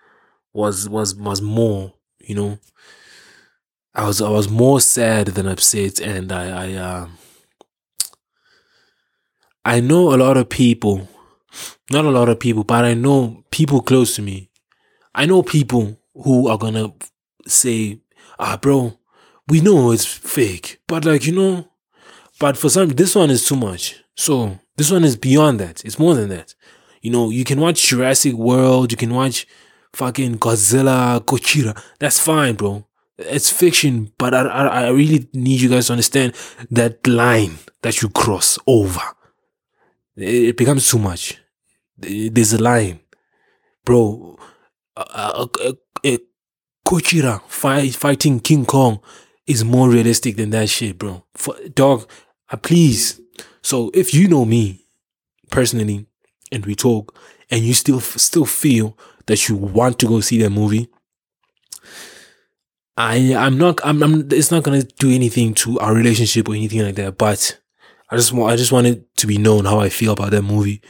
was 0.52 0.88
was 0.88 1.14
was 1.14 1.42
more. 1.42 1.94
You 2.20 2.34
know, 2.34 2.58
I 3.94 4.06
was 4.06 4.20
I 4.22 4.30
was 4.30 4.48
more 4.48 4.80
sad 4.80 5.28
than 5.28 5.46
upset, 5.46 6.00
and 6.00 6.32
I 6.32 6.66
I 6.66 6.74
um. 6.74 7.18
I 9.64 9.80
know 9.80 10.14
a 10.14 10.16
lot 10.16 10.36
of 10.36 10.48
people, 10.48 11.08
not 11.90 12.04
a 12.04 12.10
lot 12.10 12.28
of 12.28 12.38
people, 12.38 12.62
but 12.62 12.84
I 12.84 12.94
know 12.94 13.44
people 13.50 13.82
close 13.82 14.14
to 14.14 14.22
me. 14.22 14.48
I 15.12 15.26
know 15.26 15.42
people 15.42 15.98
who 16.14 16.46
are 16.48 16.56
gonna 16.56 16.92
say, 17.48 18.00
ah, 18.38 18.56
bro, 18.62 18.96
we 19.48 19.60
know 19.60 19.90
it's 19.92 20.04
fake, 20.04 20.80
but 20.86 21.04
like, 21.04 21.26
you 21.26 21.32
know, 21.34 21.68
but 22.38 22.56
for 22.56 22.68
some, 22.68 22.88
this 22.90 23.14
one 23.14 23.30
is 23.30 23.46
too 23.46 23.56
much. 23.56 24.02
So 24.14 24.58
this 24.76 24.90
one 24.90 25.04
is 25.04 25.16
beyond 25.16 25.60
that. 25.60 25.84
It's 25.84 25.98
more 25.98 26.14
than 26.14 26.28
that. 26.30 26.54
You 27.02 27.10
know, 27.10 27.30
you 27.30 27.44
can 27.44 27.60
watch 27.60 27.86
Jurassic 27.86 28.34
World, 28.34 28.90
you 28.90 28.96
can 28.96 29.14
watch 29.14 29.46
fucking 29.92 30.38
Godzilla, 30.38 31.20
Gojira. 31.20 31.80
That's 31.98 32.18
fine, 32.18 32.54
bro. 32.54 32.86
It's 33.18 33.50
fiction, 33.50 34.12
but 34.18 34.34
I, 34.34 34.42
I, 34.42 34.66
I 34.66 34.88
really 34.90 35.28
need 35.32 35.60
you 35.60 35.70
guys 35.70 35.86
to 35.86 35.94
understand 35.94 36.34
that 36.70 37.06
line 37.06 37.58
that 37.82 38.02
you 38.02 38.10
cross 38.10 38.58
over 38.66 39.00
it 40.16 40.56
becomes 40.56 40.88
too 40.88 40.98
much. 40.98 41.38
There's 41.98 42.52
a 42.52 42.62
line, 42.62 43.00
bro. 43.84 44.38
Uh, 44.96 45.46
uh, 45.60 45.72
uh, 46.04 46.16
Gojira 46.86 47.42
fight, 47.48 47.94
fighting 47.94 48.40
King 48.40 48.64
Kong 48.64 49.00
is 49.46 49.64
more 49.64 49.88
realistic 49.88 50.36
than 50.36 50.50
that 50.50 50.68
shit, 50.68 50.98
bro. 50.98 51.24
For, 51.34 51.54
dog, 51.74 52.08
uh, 52.50 52.56
please. 52.56 53.20
So 53.62 53.90
if 53.94 54.14
you 54.14 54.28
know 54.28 54.44
me 54.44 54.84
personally, 55.50 56.06
and 56.52 56.64
we 56.64 56.74
talk, 56.74 57.16
and 57.50 57.62
you 57.62 57.74
still 57.74 58.00
still 58.00 58.44
feel 58.44 58.96
that 59.26 59.48
you 59.48 59.56
want 59.56 59.98
to 60.00 60.06
go 60.06 60.20
see 60.20 60.40
that 60.42 60.50
movie, 60.50 60.88
I 62.96 63.34
I'm 63.34 63.58
not 63.58 63.80
I'm, 63.84 64.02
I'm 64.02 64.28
it's 64.32 64.50
not 64.50 64.62
gonna 64.62 64.82
do 64.82 65.10
anything 65.10 65.54
to 65.54 65.78
our 65.80 65.94
relationship 65.94 66.48
or 66.48 66.54
anything 66.54 66.82
like 66.82 66.94
that, 66.96 67.18
but 67.18 67.58
I 68.10 68.16
just 68.16 68.32
want 68.32 68.52
I 68.52 68.56
just 68.56 68.72
want 68.72 68.86
it 68.86 69.16
to 69.16 69.26
be 69.26 69.38
known 69.38 69.64
how 69.64 69.80
I 69.80 69.88
feel 69.88 70.12
about 70.12 70.30
that 70.30 70.42
movie 70.42 70.80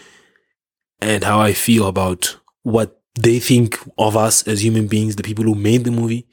and 1.01 1.25
how 1.25 1.41
I 1.41 1.53
feel 1.53 1.87
about 1.87 2.39
what 2.63 3.01
they 3.19 3.39
think 3.39 3.79
of 3.99 4.17
us 4.17 4.47
as 4.47 4.63
human 4.63 4.87
beings, 4.87 5.17
the 5.17 5.23
people 5.23 5.45
who 5.45 5.55
made 5.55 5.85
the 5.85 5.91
movie, 5.91 6.27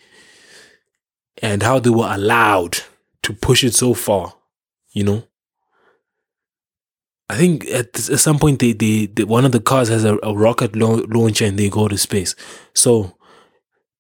and 1.41 1.63
how 1.63 1.80
they 1.80 1.89
were 1.89 2.12
allowed 2.13 2.78
to 3.24 3.34
push 3.34 3.63
it 3.63 3.74
so 3.74 3.93
far, 3.93 4.36
you 4.91 5.04
know? 5.04 5.24
I 7.30 7.38
think 7.38 7.65
at, 7.67 8.10
at 8.10 8.19
some 8.19 8.38
point 8.38 8.60
they, 8.60 8.74
they, 8.74 9.08
they 9.08 9.24
one 9.24 9.46
of 9.46 9.52
the 9.54 9.60
cars 9.60 9.88
has 9.89 10.04
a, 10.04 10.19
a 10.22 10.36
rocket 10.36 10.76
launcher 10.76 11.46
and 11.46 11.58
they 11.58 11.69
go 11.69 11.88
to 11.88 11.98
space. 11.98 12.36
So 12.76 13.17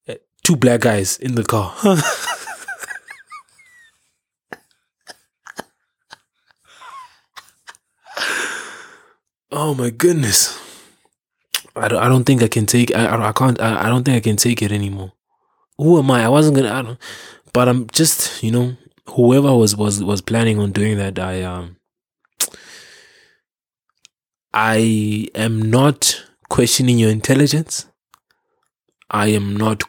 uh, 0.07 0.15
two 0.43 0.55
black 0.55 0.81
guys 0.81 1.17
in 1.17 1.35
the 1.35 1.43
car. 1.43 1.73
oh 9.51 9.73
my 9.73 9.89
goodness. 9.89 10.59
I 11.75 11.87
don't, 11.87 12.03
I 12.03 12.07
don't 12.07 12.23
think 12.25 12.43
I 12.43 12.47
can 12.47 12.67
take 12.67 12.93
I 12.95 13.29
I 13.29 13.31
can't 13.31 13.59
I, 13.59 13.85
I 13.85 13.89
don't 13.89 14.03
think 14.03 14.17
I 14.17 14.19
can 14.19 14.35
take 14.35 14.61
it 14.61 14.71
anymore. 14.71 15.13
Who 15.77 15.99
am 15.99 16.11
I? 16.11 16.25
I 16.25 16.29
wasn't 16.29 16.57
gonna 16.57 16.73
I 16.73 16.81
don't 16.81 16.99
but 17.53 17.69
I'm 17.69 17.87
just, 17.91 18.43
you 18.43 18.51
know, 18.51 18.75
whoever 19.07 19.55
was 19.55 19.75
was 19.75 20.03
was 20.03 20.21
planning 20.21 20.59
on 20.59 20.71
doing 20.71 20.97
that, 20.97 21.19
I 21.19 21.43
um 21.43 21.77
I 24.53 25.27
am 25.35 25.61
not 25.61 26.23
questioning 26.49 26.99
your 26.99 27.11
intelligence. 27.11 27.87
I 29.09 29.27
am 29.27 29.55
not 29.55 29.83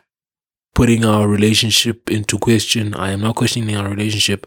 putting 0.74 1.04
our 1.04 1.26
relationship 1.26 2.10
into 2.10 2.38
question. 2.38 2.94
I 2.94 3.12
am 3.12 3.20
not 3.20 3.36
questioning 3.36 3.76
our 3.76 3.88
relationship. 3.88 4.46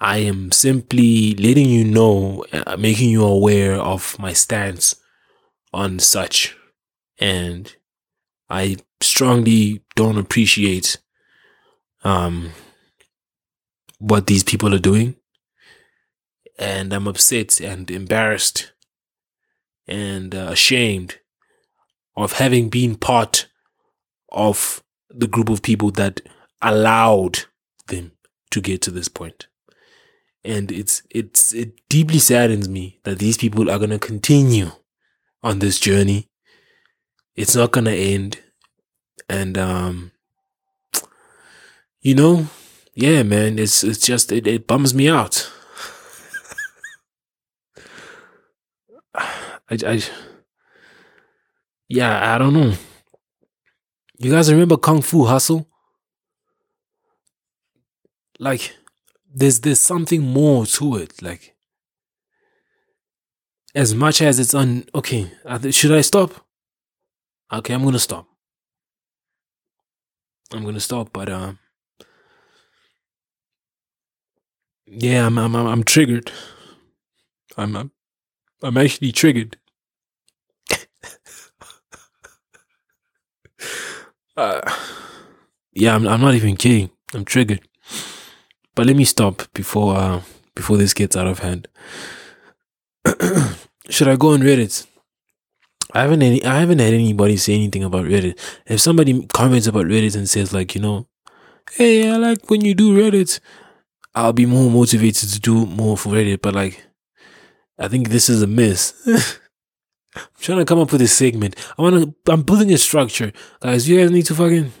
I 0.00 0.18
am 0.18 0.50
simply 0.50 1.34
letting 1.34 1.70
you 1.70 1.84
know, 1.84 2.44
uh, 2.52 2.76
making 2.76 3.10
you 3.10 3.24
aware 3.24 3.74
of 3.74 4.18
my 4.18 4.32
stance 4.32 4.96
on 5.72 6.00
such. 6.00 6.56
And 7.18 7.74
I 8.52 8.76
strongly 9.00 9.82
don't 9.96 10.18
appreciate 10.18 10.98
um, 12.04 12.50
what 13.98 14.26
these 14.26 14.44
people 14.44 14.74
are 14.74 14.78
doing. 14.78 15.16
And 16.58 16.92
I'm 16.92 17.08
upset 17.08 17.62
and 17.62 17.90
embarrassed 17.90 18.74
and 19.88 20.34
uh, 20.34 20.48
ashamed 20.50 21.18
of 22.14 22.34
having 22.34 22.68
been 22.68 22.96
part 22.96 23.48
of 24.30 24.82
the 25.08 25.26
group 25.26 25.48
of 25.48 25.62
people 25.62 25.90
that 25.92 26.20
allowed 26.60 27.44
them 27.86 28.12
to 28.50 28.60
get 28.60 28.82
to 28.82 28.90
this 28.90 29.08
point. 29.08 29.46
And 30.44 30.70
it's 30.70 31.02
it's 31.08 31.54
it 31.54 31.80
deeply 31.88 32.18
saddens 32.18 32.68
me 32.68 33.00
that 33.04 33.18
these 33.18 33.38
people 33.38 33.70
are 33.70 33.78
gonna 33.78 33.98
continue 33.98 34.72
on 35.42 35.60
this 35.60 35.80
journey. 35.80 36.28
It's 37.34 37.56
not 37.56 37.72
gonna 37.72 37.92
end. 37.92 38.38
And 39.28 39.56
um 39.56 40.12
you 42.00 42.14
know, 42.14 42.48
yeah, 42.94 43.22
man, 43.22 43.58
it's 43.58 43.84
it's 43.84 44.04
just 44.04 44.32
it, 44.32 44.46
it 44.46 44.66
bums 44.66 44.92
me 44.94 45.08
out. 45.08 45.50
I, 49.14 49.78
I, 49.86 50.02
yeah, 51.88 52.34
I 52.34 52.38
don't 52.38 52.54
know. 52.54 52.74
You 54.18 54.30
guys 54.30 54.50
remember 54.50 54.76
Kung 54.76 55.00
Fu 55.02 55.24
Hustle? 55.24 55.68
Like, 58.38 58.76
there's 59.32 59.60
there's 59.60 59.80
something 59.80 60.22
more 60.22 60.66
to 60.66 60.96
it. 60.96 61.22
Like, 61.22 61.54
as 63.74 63.94
much 63.94 64.20
as 64.20 64.38
it's 64.38 64.54
on. 64.54 64.84
Okay, 64.94 65.30
should 65.70 65.92
I 65.92 66.00
stop? 66.00 66.44
Okay, 67.52 67.74
I'm 67.74 67.84
gonna 67.84 67.98
stop. 67.98 68.26
I'm 70.52 70.64
gonna 70.64 70.80
stop, 70.80 71.12
but 71.12 71.28
um. 71.28 71.58
Yeah, 74.86 75.26
I'm 75.26 75.36
I'm 75.38 75.54
I'm 75.54 75.84
triggered. 75.84 76.32
I'm 77.58 77.76
I'm, 77.76 77.90
I'm 78.62 78.76
actually 78.78 79.12
triggered. 79.12 79.58
uh, 84.36 84.60
yeah, 85.72 85.94
I'm 85.94 86.08
I'm 86.08 86.22
not 86.22 86.34
even 86.34 86.56
kidding. 86.56 86.90
I'm 87.12 87.26
triggered. 87.26 87.60
But 88.74 88.86
let 88.86 88.96
me 88.96 89.04
stop 89.04 89.42
before 89.52 89.94
uh 89.96 90.22
before 90.54 90.78
this 90.78 90.94
gets 90.94 91.16
out 91.16 91.26
of 91.26 91.40
hand. 91.40 91.68
Should 93.90 94.08
I 94.08 94.16
go 94.16 94.32
on 94.32 94.40
Reddit? 94.40 94.86
I 95.94 96.02
haven't 96.02 96.22
any 96.22 96.44
I 96.44 96.58
haven't 96.60 96.78
had 96.78 96.94
anybody 96.94 97.36
say 97.36 97.54
anything 97.54 97.84
about 97.84 98.06
Reddit. 98.06 98.38
If 98.66 98.80
somebody 98.80 99.26
comments 99.26 99.66
about 99.66 99.86
Reddit 99.86 100.16
and 100.16 100.28
says 100.28 100.52
like, 100.52 100.74
you 100.74 100.80
know, 100.80 101.06
hey, 101.72 102.10
I 102.10 102.16
like 102.16 102.48
when 102.50 102.64
you 102.64 102.74
do 102.74 102.96
Reddit, 102.96 103.40
I'll 104.14 104.32
be 104.32 104.46
more 104.46 104.70
motivated 104.70 105.28
to 105.30 105.40
do 105.40 105.66
more 105.66 105.96
for 105.96 106.10
Reddit. 106.10 106.40
But 106.42 106.54
like, 106.54 106.84
I 107.78 107.88
think 107.88 108.08
this 108.08 108.28
is 108.28 108.42
a 108.42 108.46
miss. 108.46 108.94
I'm 110.14 110.22
trying 110.40 110.58
to 110.58 110.64
come 110.64 110.78
up 110.78 110.92
with 110.92 111.00
a 111.00 111.08
segment. 111.08 111.56
I 111.78 111.82
want 111.82 111.96
to. 112.26 112.32
I'm 112.32 112.42
building 112.42 112.72
a 112.72 112.78
structure, 112.78 113.32
guys. 113.60 113.88
You 113.88 113.98
guys 113.98 114.10
need 114.10 114.26
to 114.26 114.34
fucking. 114.34 114.72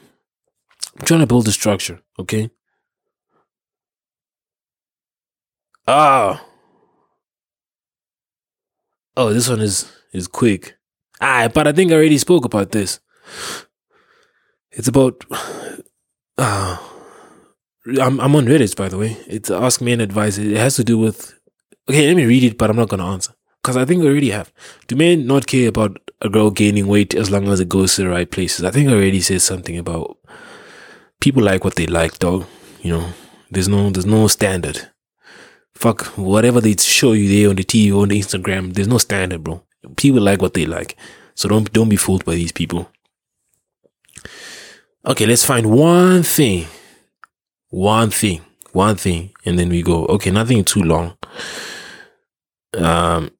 I'm 0.98 1.06
trying 1.06 1.20
to 1.20 1.26
build 1.26 1.48
a 1.48 1.52
structure. 1.52 2.00
Okay. 2.18 2.50
Ah. 5.86 6.44
Oh. 9.16 9.32
this 9.32 9.48
one 9.48 9.60
is 9.60 9.90
is 10.12 10.28
quick. 10.28 10.76
Ah, 11.22 11.48
but 11.54 11.68
I 11.68 11.72
think 11.72 11.92
I 11.92 11.94
already 11.94 12.18
spoke 12.18 12.44
about 12.44 12.72
this. 12.72 13.00
It's 14.72 14.88
about. 14.88 15.24
Uh, 16.38 16.78
I'm 18.00 18.18
I'm 18.18 18.34
on 18.34 18.46
Reddit 18.46 18.74
by 18.74 18.88
the 18.88 18.96
way. 18.96 19.18
It's 19.26 19.50
Ask 19.50 19.82
Men 19.82 20.00
Advice. 20.00 20.38
It 20.38 20.56
has 20.56 20.76
to 20.76 20.84
do 20.84 20.98
with. 20.98 21.38
Okay, 21.90 22.06
let 22.06 22.16
me 22.16 22.24
read 22.24 22.42
it, 22.42 22.56
but 22.56 22.70
I'm 22.70 22.76
not 22.76 22.88
gonna 22.88 23.06
answer 23.06 23.34
because 23.62 23.76
I 23.76 23.84
think 23.84 24.02
I 24.02 24.06
already 24.06 24.30
have. 24.30 24.50
Do 24.86 24.96
men 24.96 25.26
not 25.26 25.46
care 25.46 25.68
about 25.68 25.98
a 26.22 26.30
girl 26.30 26.50
gaining 26.50 26.86
weight 26.86 27.14
as 27.14 27.30
long 27.30 27.48
as 27.48 27.60
it 27.60 27.68
goes 27.68 27.96
to 27.96 28.04
the 28.04 28.08
right 28.08 28.30
places? 28.30 28.64
I 28.64 28.70
think 28.70 28.88
I 28.88 28.94
already 28.94 29.20
said 29.20 29.42
something 29.42 29.76
about 29.76 30.16
people 31.20 31.42
like 31.42 31.64
what 31.64 31.76
they 31.76 31.86
like, 31.86 32.18
dog. 32.18 32.46
You 32.80 32.92
know, 32.92 33.12
there's 33.50 33.68
no 33.68 33.90
there's 33.90 34.06
no 34.06 34.26
standard. 34.28 34.88
Fuck 35.74 36.06
whatever 36.16 36.62
they 36.62 36.76
show 36.76 37.12
you 37.12 37.28
there 37.28 37.50
on 37.50 37.56
the 37.56 37.64
TV 37.64 37.94
or 37.94 38.02
on 38.02 38.08
the 38.08 38.18
Instagram. 38.18 38.72
There's 38.72 38.88
no 38.88 38.98
standard, 38.98 39.44
bro. 39.44 39.62
People 39.96 40.20
like 40.20 40.40
what 40.40 40.54
they 40.54 40.66
like, 40.66 40.96
so 41.34 41.48
don't 41.48 41.72
don't 41.72 41.88
be 41.88 41.96
fooled 41.96 42.24
by 42.24 42.34
these 42.34 42.52
people. 42.52 42.90
Okay, 45.04 45.26
let's 45.26 45.44
find 45.44 45.66
one 45.66 46.22
thing 46.22 46.66
one 47.72 48.10
thing, 48.10 48.42
one 48.72 48.96
thing, 48.96 49.32
and 49.46 49.58
then 49.58 49.70
we 49.70 49.82
go, 49.82 50.04
okay, 50.04 50.30
nothing 50.30 50.62
too 50.62 50.82
long. 50.82 51.16
Um, 52.74 53.30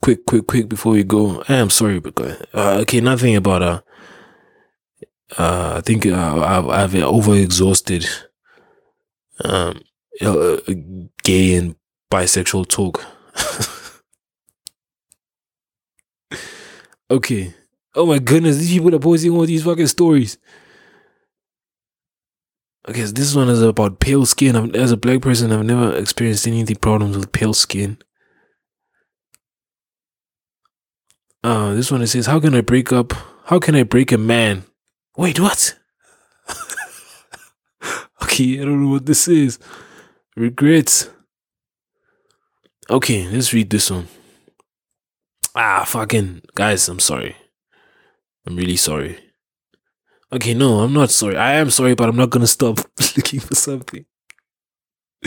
quick, 0.00 0.24
quick, 0.24 0.46
quick 0.46 0.68
before 0.68 0.92
we 0.92 1.02
go. 1.02 1.42
I 1.48 1.54
am 1.54 1.70
sorry, 1.70 1.98
but 1.98 2.20
uh, 2.54 2.78
okay, 2.82 3.00
nothing 3.00 3.34
about 3.34 3.62
uh, 3.62 3.80
uh, 5.36 5.74
I 5.78 5.80
think 5.80 6.06
uh, 6.06 6.40
I've 6.40 6.68
I've 6.68 6.94
over 7.02 7.34
exhausted 7.34 8.06
um 9.44 9.82
uh, 10.20 10.58
gay 11.24 11.56
and 11.56 11.74
bisexual 12.10 12.68
talk. 12.68 13.04
okay, 17.10 17.54
Oh 17.96 18.06
my 18.06 18.18
goodness, 18.18 18.56
these 18.56 18.72
people 18.72 18.94
are 18.94 18.98
posting 18.98 19.32
all 19.32 19.46
these 19.46 19.62
fucking 19.62 19.86
stories. 19.86 20.36
Okay, 22.88 23.06
so 23.06 23.12
this 23.12 23.34
one 23.34 23.48
is 23.48 23.62
about 23.62 24.00
pale 24.00 24.26
skin. 24.26 24.56
I've, 24.56 24.74
as 24.74 24.90
a 24.90 24.96
black 24.96 25.22
person, 25.22 25.52
I've 25.52 25.64
never 25.64 25.96
experienced 25.96 26.46
anything 26.46 26.76
problems 26.76 27.16
with 27.16 27.32
pale 27.32 27.54
skin. 27.54 27.98
Uh, 31.42 31.74
this 31.74 31.90
one 31.90 32.02
it 32.02 32.08
says, 32.08 32.26
"How 32.26 32.40
can 32.40 32.54
I 32.54 32.62
break 32.62 32.92
up? 32.92 33.12
How 33.44 33.58
can 33.58 33.74
I 33.74 33.84
break 33.84 34.10
a 34.12 34.18
man?" 34.18 34.64
Wait, 35.16 35.38
what? 35.38 35.78
okay, 38.22 38.60
I 38.60 38.64
don't 38.64 38.82
know 38.82 38.90
what 38.90 39.06
this 39.06 39.28
is. 39.28 39.58
Regrets. 40.36 41.10
Okay, 42.90 43.26
let's 43.28 43.52
read 43.54 43.70
this 43.70 43.90
one. 43.90 44.08
Ah, 45.54 45.84
fucking 45.86 46.42
guys, 46.54 46.88
I'm 46.88 47.00
sorry. 47.00 47.36
I'm 48.46 48.56
really 48.56 48.76
sorry. 48.76 49.18
Okay, 50.30 50.52
no, 50.52 50.80
I'm 50.80 50.92
not 50.92 51.10
sorry. 51.10 51.36
I 51.36 51.54
am 51.54 51.70
sorry, 51.70 51.94
but 51.94 52.08
I'm 52.08 52.16
not 52.16 52.30
gonna 52.30 52.46
stop 52.46 52.78
looking 53.16 53.40
for 53.40 53.54
something. 53.54 54.04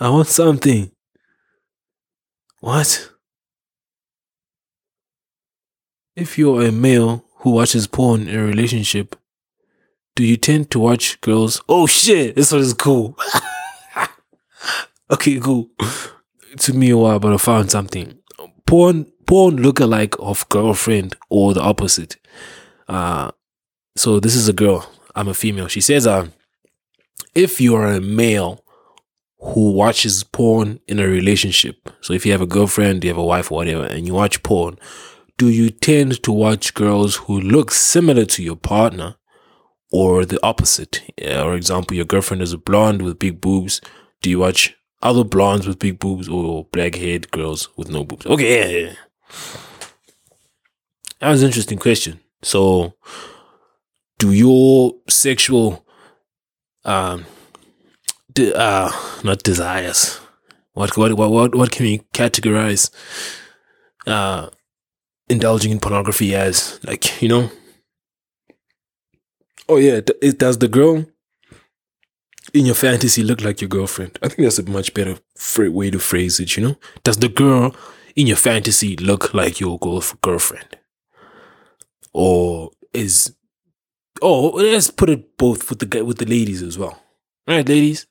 I 0.00 0.10
want 0.10 0.28
something. 0.28 0.90
What? 2.60 3.10
If 6.16 6.36
you're 6.36 6.62
a 6.62 6.72
male 6.72 7.24
who 7.38 7.52
watches 7.52 7.86
porn 7.86 8.28
in 8.28 8.38
a 8.38 8.44
relationship, 8.44 9.16
do 10.14 10.24
you 10.24 10.36
tend 10.36 10.70
to 10.72 10.78
watch 10.78 11.20
girls? 11.20 11.62
Oh 11.68 11.86
shit, 11.86 12.36
this 12.36 12.52
one 12.52 12.60
is 12.60 12.74
cool. 12.74 13.16
okay, 15.10 15.38
cool. 15.40 15.70
It 16.52 16.60
took 16.60 16.74
me 16.74 16.90
a 16.90 16.96
while, 16.96 17.18
but 17.18 17.32
I 17.32 17.36
found 17.36 17.70
something. 17.70 18.18
Porn 18.66 19.06
porn 19.26 19.58
lookalike 19.58 20.18
of 20.20 20.48
girlfriend 20.48 21.16
or 21.30 21.54
the 21.54 21.60
opposite. 21.60 22.16
Uh, 22.88 23.30
so 23.96 24.20
this 24.20 24.34
is 24.34 24.48
a 24.48 24.52
girl. 24.52 24.90
I'm 25.14 25.28
a 25.28 25.34
female. 25.34 25.68
She 25.68 25.80
says, 25.80 26.06
uh, 26.06 26.28
if 27.34 27.60
you 27.60 27.74
are 27.74 27.86
a 27.86 28.00
male 28.00 28.64
who 29.38 29.72
watches 29.72 30.24
porn 30.24 30.80
in 30.86 30.98
a 30.98 31.06
relationship, 31.06 31.88
so 32.00 32.12
if 32.12 32.24
you 32.24 32.32
have 32.32 32.40
a 32.40 32.46
girlfriend, 32.46 33.04
you 33.04 33.10
have 33.10 33.18
a 33.18 33.24
wife, 33.24 33.50
or 33.50 33.56
whatever, 33.56 33.84
and 33.84 34.06
you 34.06 34.14
watch 34.14 34.42
porn, 34.42 34.78
do 35.36 35.48
you 35.48 35.70
tend 35.70 36.22
to 36.22 36.32
watch 36.32 36.74
girls 36.74 37.16
who 37.16 37.40
look 37.40 37.70
similar 37.70 38.24
to 38.24 38.42
your 38.42 38.56
partner 38.56 39.16
or 39.90 40.24
the 40.24 40.44
opposite? 40.44 41.02
For 41.18 41.54
example, 41.54 41.96
your 41.96 42.04
girlfriend 42.04 42.42
is 42.42 42.52
a 42.52 42.58
blonde 42.58 43.02
with 43.02 43.18
big 43.18 43.40
boobs. 43.40 43.80
Do 44.22 44.30
you 44.30 44.38
watch 44.38 44.76
other 45.04 45.22
blondes 45.22 45.66
with 45.66 45.78
big 45.78 45.98
boobs 45.98 46.28
or 46.28 46.64
black 46.72 46.96
haired 46.96 47.30
girls 47.30 47.68
with 47.76 47.90
no 47.90 48.04
boobs? 48.04 48.26
Okay, 48.26 48.58
yeah, 48.58 48.86
yeah. 48.88 48.94
That 51.20 51.30
was 51.30 51.42
an 51.42 51.46
interesting 51.46 51.78
question. 51.78 52.20
So, 52.42 52.94
do 54.18 54.32
your 54.32 54.94
sexual, 55.08 55.86
um, 56.84 57.24
de- 58.32 58.54
uh, 58.54 58.90
not 59.22 59.42
desires, 59.42 60.18
what, 60.72 60.96
what, 60.96 61.14
what, 61.14 61.30
what, 61.30 61.54
what 61.54 61.70
can 61.70 61.86
we 61.86 61.98
categorize, 62.12 62.90
uh, 64.06 64.50
indulging 65.28 65.72
in 65.72 65.80
pornography 65.80 66.34
as 66.34 66.78
like 66.84 67.22
you 67.22 67.28
know 67.28 67.50
oh 69.68 69.76
yeah 69.76 70.00
it, 70.20 70.38
does 70.38 70.58
the 70.58 70.68
girl 70.68 71.04
in 72.54 72.64
your 72.64 72.76
fantasy 72.76 73.22
look 73.22 73.42
like 73.42 73.60
your 73.60 73.68
girlfriend. 73.68 74.18
I 74.22 74.28
think 74.28 74.46
that's 74.46 74.60
a 74.60 74.70
much 74.70 74.94
better 74.94 75.18
way 75.58 75.90
to 75.90 75.98
phrase 75.98 76.38
it 76.40 76.56
you 76.56 76.62
know? 76.62 76.76
Does 77.02 77.18
the 77.18 77.28
girl 77.28 77.74
in 78.14 78.28
your 78.28 78.36
fantasy 78.36 78.96
look 78.96 79.34
like 79.34 79.60
your 79.60 79.78
girlfriend? 80.22 80.78
Or 82.12 82.70
is 82.94 83.34
oh 84.22 84.50
let's 84.50 84.90
put 84.90 85.10
it 85.10 85.36
both 85.36 85.68
with 85.68 85.80
the 85.80 86.02
with 86.02 86.18
the 86.18 86.26
ladies 86.26 86.62
as 86.62 86.78
well. 86.78 87.02
All 87.48 87.56
right 87.56 87.68
ladies? 87.68 88.06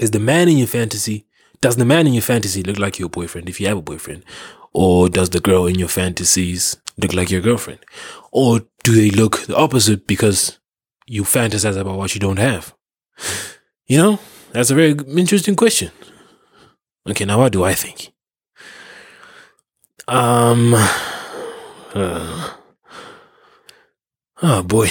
Is 0.00 0.10
the 0.10 0.20
man 0.20 0.48
in 0.48 0.58
your 0.58 0.66
fantasy 0.66 1.24
does 1.60 1.76
the 1.76 1.84
man 1.84 2.06
in 2.06 2.12
your 2.12 2.22
fantasy 2.22 2.62
look 2.62 2.78
like 2.78 2.98
your 2.98 3.08
boyfriend 3.08 3.48
if 3.48 3.60
you 3.60 3.66
have 3.68 3.78
a 3.78 3.82
boyfriend? 3.82 4.24
Or 4.72 5.08
does 5.08 5.30
the 5.30 5.40
girl 5.40 5.66
in 5.66 5.76
your 5.76 5.88
fantasies 5.88 6.76
look 6.96 7.12
like 7.12 7.30
your 7.30 7.40
girlfriend? 7.40 7.80
Or 8.30 8.60
do 8.84 8.94
they 8.94 9.10
look 9.10 9.46
the 9.46 9.56
opposite 9.56 10.06
because 10.06 10.58
you 11.06 11.24
fantasize 11.24 11.76
about 11.76 11.98
what 11.98 12.14
you 12.14 12.20
don't 12.20 12.38
have? 12.38 12.74
You 13.86 13.98
know, 13.98 14.18
that's 14.52 14.70
a 14.70 14.74
very 14.74 14.92
interesting 15.16 15.56
question. 15.56 15.90
Okay, 17.08 17.24
now 17.24 17.38
what 17.38 17.52
do 17.52 17.64
I 17.64 17.74
think? 17.74 18.12
Um, 20.06 20.74
uh, 20.74 22.50
oh 24.42 24.62
boy, 24.62 24.88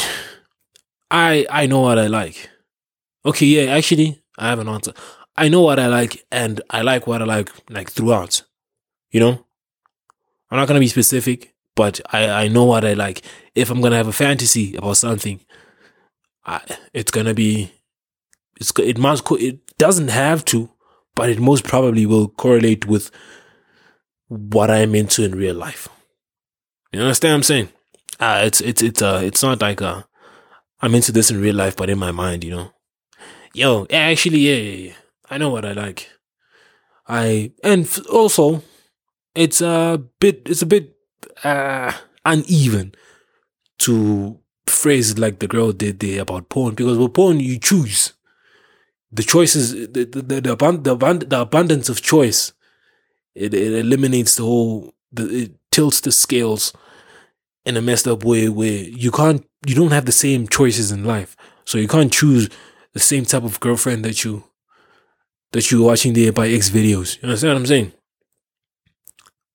I 1.10 1.46
I 1.50 1.66
know 1.66 1.82
what 1.82 2.00
I 2.00 2.08
like. 2.08 2.50
Okay, 3.26 3.46
yeah, 3.46 3.72
actually, 3.74 4.22
I 4.38 4.50
have 4.50 4.60
an 4.60 4.68
answer. 4.68 4.94
I 5.36 5.50
know 5.50 5.62
what 5.62 5.80
I 5.80 5.88
like, 5.88 6.26
and 6.32 6.62
I 6.70 6.82
like 6.82 7.08
what 7.08 7.22
I 7.22 7.26
like, 7.26 7.52
like 7.70 7.92
throughout. 7.92 8.44
You 9.12 9.20
know, 9.20 9.46
I'm 10.50 10.58
not 10.58 10.68
gonna 10.68 10.80
be 10.80 10.88
specific, 10.88 11.54
but 11.76 12.00
I 12.12 12.30
I 12.46 12.48
know 12.48 12.66
what 12.66 12.86
I 12.86 12.94
like. 12.94 13.22
If 13.56 13.70
I'm 13.70 13.82
gonna 13.82 13.98
have 13.98 14.08
a 14.08 14.14
fantasy 14.14 14.76
about 14.76 14.98
something, 14.98 15.40
I, 16.46 16.62
it's 16.94 17.12
gonna 17.12 17.34
be 17.34 17.72
it's 18.60 18.72
it 18.80 18.98
must 18.98 19.30
it 19.32 19.78
doesn't 19.78 20.10
have 20.10 20.44
to, 20.46 20.70
but 21.16 21.30
it 21.30 21.40
most 21.40 21.64
probably 21.64 22.06
will 22.06 22.28
correlate 22.30 22.86
with 22.86 23.12
what 24.28 24.70
I'm 24.70 24.96
into 24.96 25.24
in 25.24 25.36
real 25.36 25.56
life. 25.56 25.88
You 26.92 27.02
understand 27.02 27.32
what 27.32 27.36
I'm 27.38 27.44
saying? 27.44 27.70
Uh, 28.20 28.42
it's 28.46 28.62
it's 28.62 28.82
it's 28.82 29.02
uh 29.02 29.22
it's 29.24 29.44
not 29.44 29.62
like 29.62 29.82
uh 29.82 30.04
I'm 30.82 30.96
into 30.96 31.12
this 31.12 31.32
in 31.32 31.42
real 31.42 31.56
life, 31.56 31.76
but 31.76 31.90
in 31.90 31.98
my 31.98 32.12
mind, 32.12 32.44
you 32.44 32.52
know. 32.52 32.72
Yo, 33.54 33.88
actually, 33.92 34.40
yeah, 34.40 34.56
yeah, 34.56 34.88
yeah. 34.88 34.94
I 35.30 35.38
know 35.38 35.50
what 35.50 35.66
I 35.66 35.74
like. 35.74 36.10
I 37.08 37.52
and 37.64 37.88
also 38.12 38.64
it's 39.34 39.62
a 39.62 40.02
bit 40.20 40.42
it's 40.46 40.62
a 40.62 40.66
bit 40.66 40.96
uh, 41.44 41.92
uneven 42.26 42.94
to 43.80 44.40
phrase 44.66 45.12
it 45.12 45.20
like 45.20 45.40
the 45.40 45.48
girl 45.48 45.72
did 45.72 46.00
there 46.00 46.22
about 46.22 46.50
porn 46.50 46.76
because 46.76 46.98
with 46.98 47.14
porn 47.14 47.40
you 47.40 47.58
choose 47.58 48.14
the 49.12 49.24
choices 49.24 49.72
the 49.72 50.04
the 50.06 50.42
the, 50.42 50.56
abund- 50.56 50.84
the, 50.84 50.96
abund- 50.96 51.30
the 51.30 51.42
abundance 51.42 51.90
of 51.90 52.02
choice 52.02 52.54
it, 53.36 53.54
it 53.54 53.74
eliminates 53.74 54.36
the 54.36 54.44
whole 54.44 54.94
the, 55.12 55.44
it 55.44 55.56
tilts 55.72 56.02
the 56.02 56.12
scales 56.12 56.74
in 57.66 57.78
a 57.78 57.82
messed 57.82 58.08
up 58.08 58.24
way 58.24 58.50
where 58.50 58.84
you 58.84 59.12
can't 59.12 59.46
you 59.66 59.76
don't 59.76 59.92
have 59.92 60.06
the 60.06 60.12
same 60.12 60.48
choices 60.48 60.92
in 60.92 61.04
life 61.04 61.36
so 61.66 61.78
you 61.78 61.88
can't 61.88 62.12
choose 62.14 62.50
the 62.94 63.00
same 63.00 63.26
type 63.26 63.44
of 63.44 63.60
girlfriend 63.60 64.04
that 64.04 64.24
you 64.24 64.44
that 65.52 65.72
you're 65.72 65.86
watching 65.86 66.14
there 66.14 66.32
by 66.32 66.48
X 66.50 66.70
videos. 66.70 67.18
You 67.18 67.30
understand 67.30 67.54
what 67.54 67.60
I'm 67.60 67.66
saying? 67.66 67.94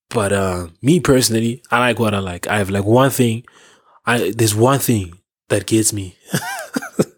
But 0.09 0.33
uh, 0.33 0.69
me 0.81 1.01
personally, 1.01 1.63
I 1.71 1.79
like 1.79 1.99
what 1.99 2.15
I 2.15 2.19
like. 2.19 2.47
I 2.47 2.59
have 2.59 2.71
like 2.71 2.85
one 2.85 3.11
thing. 3.11 3.45
I 4.05 4.33
there's 4.37 4.55
one 4.55 4.79
thing 4.79 5.19
that 5.49 5.67
gets 5.67 5.93
me, 5.93 6.17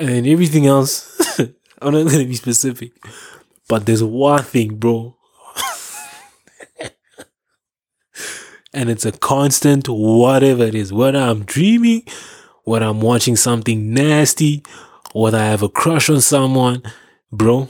and 0.00 0.26
everything 0.26 0.66
else. 0.66 1.38
I'm 1.38 1.92
not 1.92 2.06
gonna 2.10 2.24
be 2.24 2.34
specific, 2.34 2.92
but 3.68 3.86
there's 3.86 4.02
one 4.02 4.42
thing, 4.42 4.76
bro. 4.76 5.16
and 8.72 8.90
it's 8.90 9.04
a 9.04 9.12
constant 9.12 9.88
whatever 9.88 10.62
it 10.62 10.74
is 10.76 10.92
whether 10.92 11.18
i'm 11.18 11.44
dreaming 11.44 12.02
whether 12.62 12.86
i'm 12.86 13.00
watching 13.00 13.34
something 13.34 13.92
nasty 13.92 14.62
whether 15.12 15.38
i 15.38 15.46
have 15.46 15.62
a 15.62 15.68
crush 15.68 16.08
on 16.08 16.20
someone 16.20 16.80
bro 17.32 17.68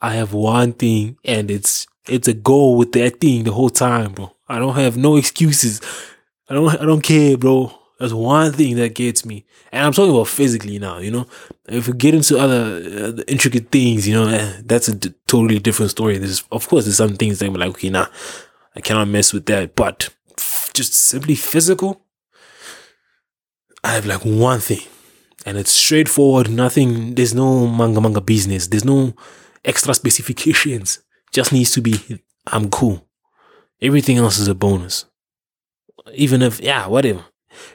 i 0.00 0.14
have 0.14 0.32
one 0.32 0.72
thing 0.72 1.16
and 1.24 1.48
it's 1.48 1.86
it's 2.08 2.28
a 2.28 2.34
goal 2.34 2.76
with 2.76 2.92
that 2.92 3.20
thing 3.20 3.44
the 3.44 3.52
whole 3.52 3.70
time, 3.70 4.12
bro. 4.12 4.34
I 4.48 4.58
don't 4.58 4.74
have 4.74 4.96
no 4.96 5.16
excuses. 5.16 5.80
I 6.48 6.54
don't 6.54 6.68
I 6.80 6.84
don't 6.84 7.00
care, 7.00 7.36
bro. 7.36 7.72
That's 8.02 8.12
one 8.12 8.50
thing 8.50 8.74
that 8.78 8.96
gets 8.96 9.24
me. 9.24 9.46
And 9.70 9.86
I'm 9.86 9.92
talking 9.92 10.10
about 10.10 10.26
physically 10.26 10.80
now, 10.80 10.98
you 10.98 11.12
know. 11.12 11.28
If 11.68 11.86
we 11.86 11.92
get 11.92 12.16
into 12.16 12.36
other 12.36 12.82
uh, 12.82 13.22
intricate 13.28 13.70
things, 13.70 14.08
you 14.08 14.14
know, 14.14 14.26
eh, 14.26 14.60
that's 14.64 14.88
a 14.88 14.96
d- 14.96 15.14
totally 15.28 15.60
different 15.60 15.92
story. 15.92 16.18
There's, 16.18 16.42
of 16.50 16.66
course, 16.66 16.84
there's 16.84 16.96
some 16.96 17.14
things 17.14 17.38
that 17.38 17.46
I'm 17.46 17.54
like, 17.54 17.68
okay, 17.68 17.90
nah, 17.90 18.08
I 18.74 18.80
cannot 18.80 19.06
mess 19.06 19.32
with 19.32 19.46
that. 19.46 19.76
But 19.76 20.08
just 20.74 20.94
simply 20.94 21.36
physical, 21.36 22.04
I 23.84 23.92
have 23.92 24.04
like 24.06 24.24
one 24.24 24.58
thing, 24.58 24.82
and 25.46 25.56
it's 25.56 25.70
straightforward. 25.70 26.50
Nothing. 26.50 27.14
There's 27.14 27.34
no 27.36 27.68
manga 27.68 28.00
manga 28.00 28.20
business. 28.20 28.66
There's 28.66 28.84
no 28.84 29.14
extra 29.64 29.94
specifications. 29.94 30.98
Just 31.32 31.52
needs 31.52 31.70
to 31.74 31.80
be, 31.80 32.20
I'm 32.48 32.68
cool. 32.68 33.06
Everything 33.80 34.16
else 34.16 34.40
is 34.40 34.48
a 34.48 34.56
bonus. 34.56 35.04
Even 36.14 36.42
if, 36.42 36.58
yeah, 36.58 36.88
whatever. 36.88 37.26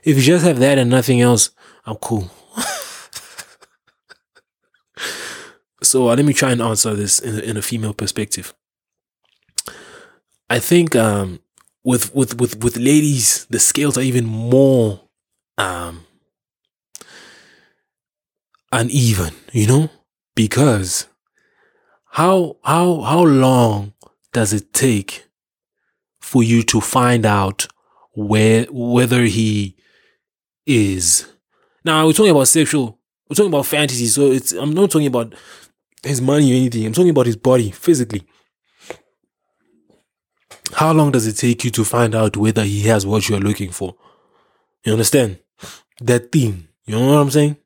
If 0.04 0.18
you 0.18 0.24
just 0.24 0.46
have 0.46 0.60
that 0.60 0.78
and 0.78 0.90
nothing 0.90 1.22
else, 1.22 1.52
I'm 1.86 1.96
cool. 1.96 2.30
so 5.84 6.10
uh, 6.10 6.16
let 6.16 6.26
me 6.26 6.34
try 6.34 6.52
and 6.52 6.62
answer 6.62 6.94
this 6.94 7.20
in, 7.20 7.40
in 7.40 7.58
a 7.58 7.62
female 7.62 7.94
perspective. 7.94 8.54
I 10.50 10.60
think 10.60 10.96
um, 10.96 11.40
with 11.84 12.14
with 12.16 12.40
with 12.40 12.64
with 12.64 12.78
ladies, 12.78 13.46
the 13.50 13.60
scales 13.60 13.98
are 13.98 14.02
even 14.02 14.26
more 14.26 15.02
um, 15.58 16.06
uneven, 18.72 19.34
you 19.52 19.68
know, 19.68 19.90
because 20.36 21.08
how 22.12 22.58
how 22.64 23.02
how 23.02 23.24
long 23.24 23.94
does 24.34 24.54
it 24.54 24.74
take 24.74 25.28
for 26.22 26.44
you 26.44 26.64
to 26.64 26.82
find 26.82 27.26
out 27.26 27.68
where 28.18 28.66
whether 28.72 29.22
he 29.24 29.78
is. 30.66 31.32
Now 31.86 32.08
we're 32.08 32.14
talking 32.14 32.32
about 32.32 32.48
sexual 32.48 33.00
we're 33.30 33.36
talking 33.36 33.52
about 33.54 33.66
fantasy 33.66 34.08
so 34.08 34.32
it's 34.32 34.54
i'm 34.54 34.74
not 34.74 34.90
talking 34.90 35.08
about 35.08 35.36
his 36.04 36.20
money 36.20 36.52
or 36.52 36.56
anything. 36.56 36.86
I'm 36.86 36.94
talking 36.94 37.12
about 37.12 37.28
his 37.28 37.36
body 37.36 37.70
physically. 37.70 38.24
How 40.74 40.94
long 40.94 41.12
does 41.12 41.28
it 41.28 41.34
take 41.34 41.64
you 41.64 41.72
to 41.72 41.84
find 41.84 42.16
out 42.16 42.36
whether 42.38 42.64
he 42.64 42.82
has 42.84 43.06
what 43.06 43.30
you're 43.30 43.40
looking 43.40 43.70
for? 43.70 43.96
You 44.84 44.94
understand? 44.94 45.40
That 46.02 46.32
thing. 46.32 46.68
You 46.86 46.96
know 46.96 47.08
what 47.08 47.18
i'm 47.20 47.32
saying? 47.32 47.58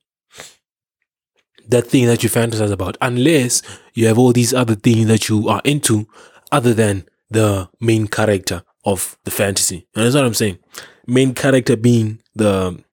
That 1.69 1.87
thing 1.87 2.07
that 2.07 2.23
you 2.23 2.29
fantasize 2.29 2.71
about. 2.71 2.97
Unless 3.01 3.61
you 3.93 4.07
have 4.07 4.17
all 4.17 4.33
these 4.33 4.53
other 4.53 4.75
things 4.75 5.07
that 5.07 5.29
you 5.29 5.47
are 5.47 5.61
into 5.63 6.07
other 6.51 6.73
than 6.73 7.05
the 7.29 7.69
main 7.79 8.07
character 8.07 8.63
of 8.83 9.17
the 9.23 9.31
fantasy. 9.31 9.87
And 9.95 10.05
that's 10.05 10.15
what 10.15 10.25
I'm 10.25 10.33
saying. 10.33 10.59
Main 11.07 11.33
character 11.33 11.75
being 11.75 12.19
the 12.35 12.83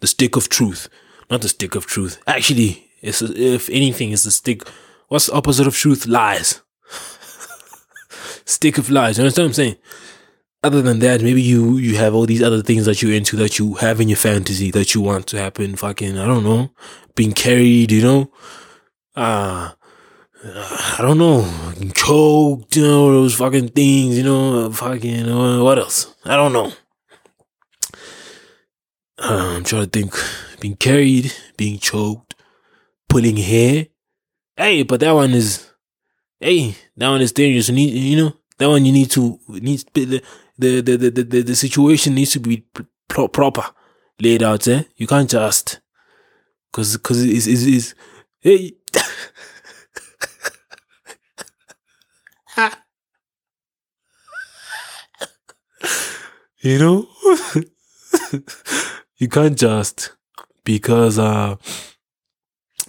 the 0.00 0.06
stick 0.06 0.36
of 0.36 0.48
truth, 0.48 0.88
not 1.30 1.42
the 1.42 1.48
stick 1.48 1.74
of 1.74 1.86
truth. 1.86 2.20
Actually, 2.26 2.90
it's 3.00 3.22
if 3.22 3.68
anything, 3.70 4.12
it's 4.12 4.24
the 4.24 4.30
stick. 4.30 4.66
What's 5.08 5.26
the 5.26 5.34
opposite 5.34 5.66
of 5.66 5.74
truth? 5.74 6.06
Lies. 6.06 6.62
stick 8.44 8.78
of 8.78 8.90
lies. 8.90 9.18
You 9.18 9.24
understand 9.24 9.44
what 9.44 9.50
I'm 9.50 9.54
saying? 9.54 9.76
other 10.64 10.82
than 10.82 11.00
that, 11.00 11.22
maybe 11.22 11.42
you 11.42 11.76
you 11.76 11.96
have 11.96 12.14
all 12.14 12.26
these 12.26 12.42
other 12.42 12.62
things 12.62 12.86
that 12.86 13.02
you're 13.02 13.14
into 13.14 13.36
that 13.36 13.58
you 13.58 13.74
have 13.74 14.00
in 14.00 14.08
your 14.08 14.16
fantasy 14.16 14.70
that 14.70 14.94
you 14.94 15.00
want 15.00 15.26
to 15.28 15.38
happen. 15.38 15.76
Fucking, 15.76 16.18
I 16.18 16.26
don't 16.26 16.44
know, 16.44 16.70
being 17.14 17.32
carried, 17.32 17.90
you 17.90 18.02
know, 18.02 18.32
uh, 19.16 19.72
I 20.44 20.98
don't 20.98 21.18
know, 21.18 21.48
choked, 21.94 22.74
you 22.74 22.82
know, 22.82 23.12
those 23.12 23.36
fucking 23.36 23.68
things, 23.68 24.18
you 24.18 24.24
know, 24.24 24.72
fucking, 24.72 25.28
uh, 25.28 25.62
what 25.62 25.78
else? 25.78 26.16
I 26.24 26.34
don't 26.34 26.52
know. 26.52 26.72
Uh, 29.18 29.54
I'm 29.56 29.62
trying 29.62 29.84
to 29.84 29.90
think. 29.90 30.14
Being 30.58 30.76
carried, 30.76 31.32
being 31.56 31.78
choked, 31.78 32.34
pulling 33.08 33.36
hair. 33.36 33.86
Hey, 34.56 34.82
but 34.82 35.00
that 35.00 35.12
one 35.12 35.30
is, 35.30 35.70
hey, 36.40 36.74
that 36.96 37.08
one 37.08 37.20
is 37.20 37.32
dangerous. 37.32 37.68
You 37.68 37.74
need, 37.74 37.94
you 37.94 38.16
know, 38.16 38.32
that 38.58 38.68
one 38.68 38.84
you 38.84 38.92
need 38.92 39.10
to 39.12 39.38
needs 39.48 39.84
the 39.94 40.22
the 40.58 40.80
the 40.80 40.96
the 40.96 41.10
the, 41.10 41.42
the 41.42 41.54
situation 41.56 42.14
needs 42.14 42.32
to 42.32 42.40
be 42.40 42.64
pro- 43.08 43.28
proper 43.28 43.64
laid 44.20 44.42
out. 44.42 44.68
Eh, 44.68 44.84
you 44.96 45.06
can't 45.06 45.28
just 45.28 45.80
because 46.70 46.96
because 46.96 47.24
it's, 47.24 47.46
it's, 47.46 47.64
it's 47.64 47.94
hey. 48.40 48.72
you 56.60 56.78
know 56.78 57.08
you 59.16 59.28
can't 59.28 59.58
just 59.58 60.12
because 60.64 61.18
uh 61.18 61.56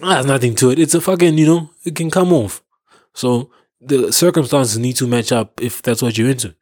there's 0.00 0.26
nothing 0.26 0.54
to 0.56 0.70
it. 0.70 0.78
It's 0.78 0.94
a 0.94 1.00
fucking 1.00 1.38
you 1.38 1.46
know 1.46 1.70
it 1.84 1.94
can 1.94 2.10
come 2.10 2.32
off. 2.32 2.62
So 3.14 3.50
the 3.80 4.12
circumstances 4.12 4.78
need 4.78 4.96
to 4.96 5.06
match 5.06 5.32
up 5.32 5.60
if 5.62 5.80
that's 5.82 6.02
what 6.02 6.18
you're 6.18 6.30
into. 6.30 6.54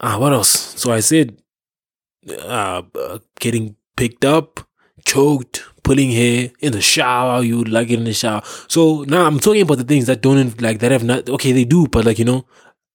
Ah 0.00 0.18
what 0.18 0.32
else? 0.32 0.50
So 0.50 0.92
i 0.92 1.00
said 1.00 1.38
uh, 2.28 2.82
uh 2.94 3.18
getting 3.40 3.76
picked 3.96 4.24
up 4.24 4.60
choked 5.04 5.64
pulling 5.86 6.10
hair 6.10 6.50
in 6.60 6.72
the 6.72 6.80
shower 6.80 7.42
you 7.42 7.56
would 7.58 7.68
like 7.68 7.88
it 7.90 7.98
in 7.98 8.04
the 8.04 8.12
shower 8.12 8.42
so 8.68 9.04
now 9.06 9.24
i'm 9.24 9.38
talking 9.38 9.62
about 9.62 9.78
the 9.78 9.84
things 9.92 10.06
that 10.06 10.20
don't 10.20 10.60
like 10.60 10.80
that 10.80 10.90
have 10.90 11.04
not 11.04 11.28
okay 11.36 11.52
they 11.52 11.64
do 11.64 11.86
but 11.86 12.04
like 12.04 12.18
you 12.18 12.24
know 12.24 12.44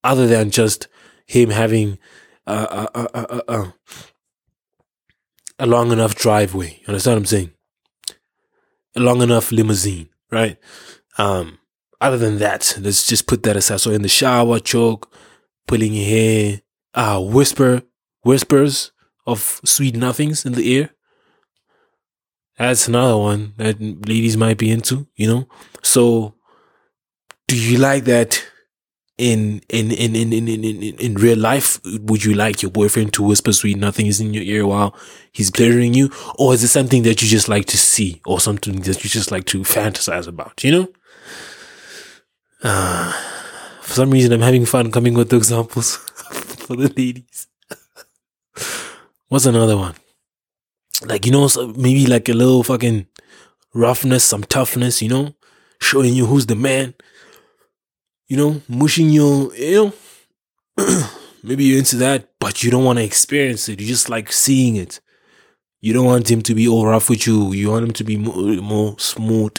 other 0.03 0.27
than 0.27 0.51
just 0.51 0.87
him 1.25 1.49
having 1.49 1.97
uh, 2.47 2.87
uh, 2.93 3.07
uh, 3.13 3.41
uh, 3.47 3.71
a 5.59 5.65
long 5.65 5.91
enough 5.91 6.15
driveway. 6.15 6.79
You 6.81 6.87
understand 6.87 7.15
what 7.15 7.19
I'm 7.19 7.25
saying? 7.25 7.51
A 8.95 8.99
long 8.99 9.21
enough 9.21 9.51
limousine, 9.51 10.09
right? 10.31 10.57
Um, 11.17 11.59
other 12.01 12.17
than 12.17 12.39
that, 12.39 12.77
let's 12.81 13.05
just 13.05 13.27
put 13.27 13.43
that 13.43 13.55
aside. 13.55 13.79
So 13.79 13.91
in 13.91 14.01
the 14.01 14.09
shower, 14.09 14.59
choke, 14.59 15.13
pulling 15.67 15.93
your 15.93 16.05
hair, 16.05 16.61
uh, 16.95 17.21
whisper, 17.21 17.83
whispers 18.23 18.91
of 19.27 19.61
sweet 19.63 19.95
nothings 19.95 20.45
in 20.45 20.53
the 20.53 20.67
ear. 20.69 20.89
That's 22.57 22.87
another 22.87 23.17
one 23.17 23.53
that 23.57 23.81
ladies 23.81 24.37
might 24.37 24.57
be 24.57 24.69
into, 24.69 25.07
you 25.15 25.27
know? 25.27 25.47
So 25.81 26.35
do 27.47 27.57
you 27.57 27.77
like 27.77 28.03
that 28.05 28.43
in 29.17 29.61
in 29.69 29.91
in 29.91 30.15
in 30.15 30.33
in 30.33 30.47
in, 30.47 30.63
in, 30.63 30.95
in 30.95 31.15
real 31.15 31.37
life? 31.37 31.79
Would 31.85 32.23
you 32.23 32.33
like 32.33 32.61
your 32.61 32.71
boyfriend 32.71 33.13
to 33.13 33.23
whisper 33.23 33.53
sweet 33.53 33.77
nothings 33.77 34.19
in 34.19 34.33
your 34.33 34.43
ear 34.43 34.65
while 34.65 34.95
he's 35.31 35.51
pleasuring 35.51 35.93
you? 35.93 36.09
Or 36.37 36.53
is 36.53 36.63
it 36.63 36.69
something 36.69 37.03
that 37.03 37.21
you 37.21 37.27
just 37.27 37.49
like 37.49 37.65
to 37.67 37.77
see 37.77 38.21
or 38.25 38.39
something 38.39 38.81
that 38.81 39.03
you 39.03 39.09
just 39.09 39.31
like 39.31 39.45
to 39.45 39.61
fantasize 39.61 40.27
about 40.27 40.63
you 40.63 40.71
know? 40.71 40.87
Uh, 42.63 43.11
for 43.81 43.93
some 43.93 44.11
reason 44.11 44.31
i'm 44.31 44.41
having 44.41 44.67
fun 44.67 44.91
coming 44.91 45.15
with 45.15 45.29
the 45.29 45.35
examples 45.35 45.95
for 46.31 46.75
the 46.75 46.93
ladies. 46.95 47.47
What's 49.29 49.45
another 49.47 49.77
one 49.77 49.95
like 51.05 51.25
you 51.25 51.31
know 51.31 51.49
maybe 51.75 52.05
like 52.05 52.29
a 52.29 52.33
little 52.33 52.63
fucking 52.63 53.07
roughness 53.73 54.23
some 54.23 54.43
toughness 54.43 55.01
you 55.01 55.09
know 55.09 55.33
showing 55.79 56.13
you 56.13 56.25
who's 56.25 56.45
the 56.45 56.55
man 56.55 56.93
you 58.31 58.37
know, 58.37 58.61
mushing 58.69 59.09
you 59.09 59.51
you 59.55 59.93
know, 60.77 61.05
maybe 61.43 61.65
you're 61.65 61.79
into 61.79 61.97
that, 61.97 62.29
but 62.39 62.63
you 62.63 62.71
don't 62.71 62.85
want 62.85 62.97
to 62.97 63.03
experience 63.03 63.67
it. 63.67 63.81
You 63.81 63.85
just 63.85 64.07
like 64.07 64.31
seeing 64.31 64.77
it. 64.77 65.01
You 65.81 65.91
don't 65.91 66.05
want 66.05 66.31
him 66.31 66.41
to 66.43 66.55
be 66.55 66.65
all 66.65 66.85
rough 66.85 67.09
with 67.09 67.27
you. 67.27 67.51
You 67.51 67.71
want 67.71 67.87
him 67.87 67.91
to 67.91 68.05
be 68.05 68.15
more, 68.15 68.37
more 68.61 68.97
smooth, 68.99 69.57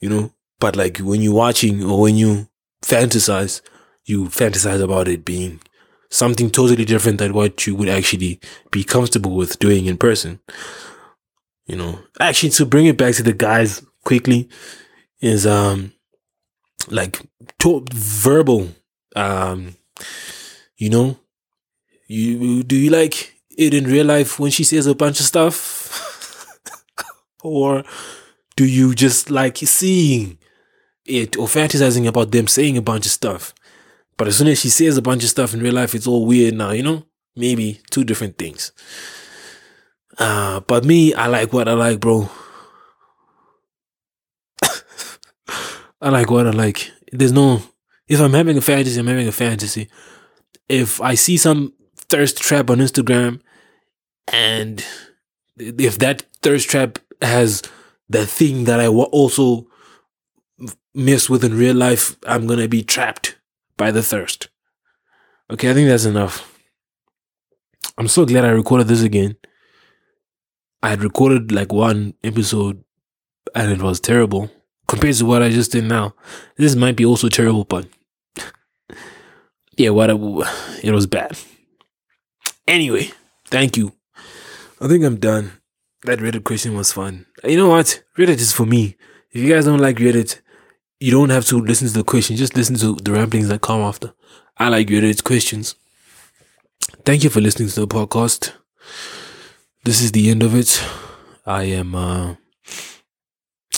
you 0.00 0.08
know. 0.08 0.32
But 0.60 0.76
like 0.76 0.96
when 1.00 1.20
you're 1.20 1.34
watching 1.34 1.84
or 1.84 2.00
when 2.00 2.16
you 2.16 2.48
fantasize, 2.82 3.60
you 4.06 4.24
fantasize 4.28 4.82
about 4.82 5.06
it 5.06 5.22
being 5.22 5.60
something 6.10 6.50
totally 6.50 6.84
different 6.84 7.18
than 7.18 7.32
what 7.32 7.66
you 7.66 7.74
would 7.74 7.88
actually 7.88 8.40
be 8.70 8.84
comfortable 8.84 9.34
with 9.34 9.58
doing 9.58 9.86
in 9.86 9.96
person. 9.96 10.40
You 11.66 11.76
know, 11.76 12.00
actually, 12.18 12.50
to 12.50 12.66
bring 12.66 12.86
it 12.86 12.96
back 12.96 13.14
to 13.14 13.22
the 13.22 13.32
guys 13.32 13.84
quickly, 14.04 14.48
is 15.20 15.46
um 15.46 15.92
like 16.88 17.20
to- 17.58 17.84
verbal 17.92 18.68
um 19.16 19.76
you 20.76 20.88
know 20.88 21.18
you 22.08 22.62
do 22.62 22.76
you 22.76 22.90
like 22.90 23.34
it 23.56 23.74
in 23.74 23.84
real 23.84 24.06
life 24.06 24.38
when 24.38 24.50
she 24.50 24.64
says 24.64 24.86
a 24.86 24.94
bunch 24.94 25.20
of 25.20 25.26
stuff 25.26 26.58
or 27.42 27.84
do 28.56 28.64
you 28.64 28.94
just 28.94 29.30
like 29.30 29.58
seeing 29.58 30.38
it 31.04 31.36
or 31.36 31.46
fantasizing 31.46 32.06
about 32.06 32.30
them 32.30 32.46
saying 32.46 32.76
a 32.76 32.82
bunch 32.82 33.04
of 33.04 33.12
stuff 33.12 33.54
but 34.20 34.28
as 34.28 34.36
soon 34.36 34.48
as 34.48 34.60
she 34.60 34.68
says 34.68 34.98
a 34.98 35.02
bunch 35.02 35.24
of 35.24 35.30
stuff 35.30 35.54
in 35.54 35.62
real 35.62 35.72
life 35.72 35.94
it's 35.94 36.06
all 36.06 36.26
weird 36.26 36.52
now 36.52 36.72
you 36.72 36.82
know 36.82 37.06
maybe 37.36 37.80
two 37.90 38.04
different 38.04 38.36
things 38.36 38.70
uh 40.18 40.60
but 40.60 40.84
me 40.84 41.14
i 41.14 41.26
like 41.26 41.54
what 41.54 41.66
i 41.66 41.72
like 41.72 41.98
bro 42.00 42.28
I 46.02 46.08
like 46.08 46.30
what 46.30 46.46
I 46.46 46.50
like. 46.50 46.90
There's 47.12 47.32
no, 47.32 47.62
if 48.08 48.20
I'm 48.20 48.32
having 48.32 48.56
a 48.56 48.62
fantasy, 48.62 48.98
I'm 48.98 49.06
having 49.06 49.28
a 49.28 49.32
fantasy. 49.32 49.90
If 50.66 50.98
I 51.00 51.14
see 51.14 51.36
some 51.36 51.74
thirst 51.94 52.38
trap 52.38 52.70
on 52.70 52.78
Instagram 52.78 53.42
and 54.32 54.82
if 55.58 55.98
that 55.98 56.22
thirst 56.42 56.70
trap 56.70 56.98
has 57.20 57.62
the 58.08 58.24
thing 58.26 58.64
that 58.64 58.80
I 58.80 58.86
also 58.86 59.66
miss 60.94 61.28
with 61.28 61.44
in 61.44 61.52
real 61.52 61.76
life, 61.76 62.16
I'm 62.26 62.46
going 62.46 62.60
to 62.60 62.68
be 62.68 62.82
trapped 62.82 63.36
by 63.80 63.90
the 63.90 64.02
thirst. 64.02 64.50
Okay, 65.50 65.70
I 65.70 65.74
think 65.74 65.88
that's 65.88 66.04
enough. 66.04 66.34
I'm 67.96 68.08
so 68.08 68.26
glad 68.26 68.44
I 68.44 68.50
recorded 68.50 68.88
this 68.88 69.02
again. 69.02 69.36
I 70.82 70.90
had 70.90 71.02
recorded 71.02 71.50
like 71.50 71.72
one 71.72 72.12
episode 72.22 72.84
and 73.54 73.72
it 73.72 73.80
was 73.80 73.98
terrible 73.98 74.50
compared 74.86 75.14
to 75.14 75.24
what 75.24 75.42
I 75.42 75.48
just 75.48 75.72
did 75.72 75.84
now. 75.84 76.14
This 76.58 76.76
might 76.76 76.94
be 76.94 77.06
also 77.06 77.30
terrible, 77.30 77.64
but 77.64 77.86
yeah, 79.78 79.90
what 79.90 80.10
it 80.10 80.92
was 80.92 81.06
bad. 81.06 81.38
Anyway, 82.68 83.10
thank 83.46 83.78
you. 83.78 83.94
I 84.78 84.88
think 84.88 85.04
I'm 85.04 85.16
done. 85.16 85.52
That 86.04 86.18
Reddit 86.18 86.44
question 86.44 86.76
was 86.76 86.92
fun. 86.92 87.24
You 87.44 87.56
know 87.56 87.70
what? 87.70 88.02
Reddit 88.18 88.40
is 88.44 88.52
for 88.52 88.66
me. 88.66 88.96
If 89.32 89.40
you 89.40 89.48
guys 89.50 89.64
don't 89.64 89.80
like 89.80 89.96
Reddit, 89.96 90.40
you 91.00 91.10
don't 91.10 91.30
have 91.30 91.46
to 91.46 91.58
listen 91.58 91.88
to 91.88 91.94
the 91.94 92.04
question. 92.04 92.36
Just 92.36 92.56
listen 92.56 92.76
to 92.76 92.94
the 92.94 93.12
ramblings 93.12 93.48
that 93.48 93.62
come 93.62 93.80
after. 93.80 94.12
I 94.58 94.68
like 94.68 94.88
Reddit's 94.88 95.22
questions. 95.22 95.74
Thank 97.06 97.24
you 97.24 97.30
for 97.30 97.40
listening 97.40 97.70
to 97.70 97.80
the 97.80 97.86
podcast. 97.88 98.52
This 99.84 100.02
is 100.02 100.12
the 100.12 100.30
end 100.30 100.42
of 100.42 100.54
it. 100.54 100.84
I 101.46 101.64
am 101.64 101.94
uh 101.94 102.34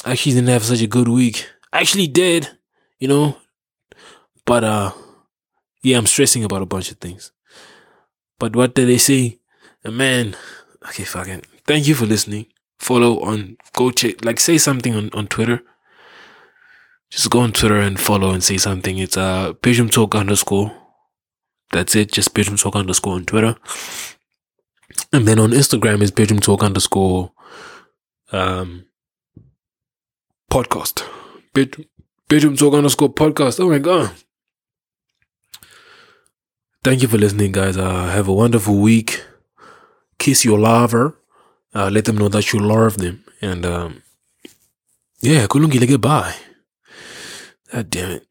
actually 0.05 0.35
didn't 0.35 0.49
have 0.49 0.65
such 0.65 0.83
a 0.83 0.89
good 0.89 1.09
week. 1.09 1.49
I 1.73 1.81
actually 1.81 2.09
did, 2.09 2.49
you 2.99 3.07
know. 3.07 3.37
But 4.45 4.65
uh 4.65 4.91
yeah, 5.83 5.99
I'm 5.99 6.07
stressing 6.07 6.43
about 6.43 6.63
a 6.63 6.67
bunch 6.67 6.91
of 6.91 6.99
things. 6.99 7.31
But 8.41 8.57
what 8.57 8.75
did 8.75 8.89
they 8.89 8.99
say? 8.99 9.39
A 9.85 9.93
man 9.93 10.37
okay, 10.89 11.05
fucking 11.05 11.43
thank 11.69 11.87
you 11.87 11.95
for 11.95 12.07
listening. 12.07 12.47
Follow 12.81 13.21
on 13.21 13.59
go 13.75 13.93
check 13.93 14.25
like 14.25 14.41
say 14.41 14.59
something 14.59 14.95
on, 14.97 15.11
on 15.13 15.29
Twitter. 15.29 15.63
Just 17.13 17.29
go 17.31 17.41
on 17.41 17.53
Twitter 17.53 17.79
and 17.79 18.01
follow 18.01 18.31
and 18.31 18.43
say 18.43 18.57
something. 18.57 18.97
It's 18.99 19.17
uh 19.19 19.53
Bedroom 19.61 19.91
Talk 19.91 20.15
underscore. 20.15 20.73
That's 21.73 21.95
it, 21.95 22.11
just 22.13 22.33
Bedroom 22.35 22.57
Talk 22.57 22.75
underscore 22.75 23.15
on 23.15 23.25
Twitter. 23.27 23.57
And 25.13 25.29
then 25.29 25.39
on 25.39 25.51
Instagram 25.51 26.01
is 26.01 26.11
Bedroom 26.11 26.41
Talk 26.41 26.63
underscore 26.63 27.33
um 28.33 28.87
podcast. 30.51 31.05
Bed- 31.55 31.85
bedroom 32.29 32.57
talk 32.57 32.75
underscore 32.75 33.13
podcast. 33.13 33.61
Oh 33.61 33.69
my 33.69 33.79
god. 33.79 34.11
Thank 36.85 37.03
you 37.03 37.09
for 37.09 37.19
listening, 37.19 37.53
guys. 37.53 37.77
Uh, 37.77 38.07
have 38.07 38.29
a 38.29 38.33
wonderful 38.33 38.77
week. 38.77 39.25
Kiss 40.19 40.45
your 40.45 40.59
lover. 40.59 41.19
Uh, 41.75 41.89
let 41.93 42.05
them 42.07 42.19
know 42.19 42.29
that 42.29 42.53
you 42.53 42.59
love 42.59 42.97
them. 42.99 43.25
And 43.41 43.65
um, 43.65 44.03
yeah, 45.21 45.47
kulungile 45.47 45.89
goodbye. 45.89 46.35
God 47.73 47.89
damn 47.89 48.11
it. 48.11 48.27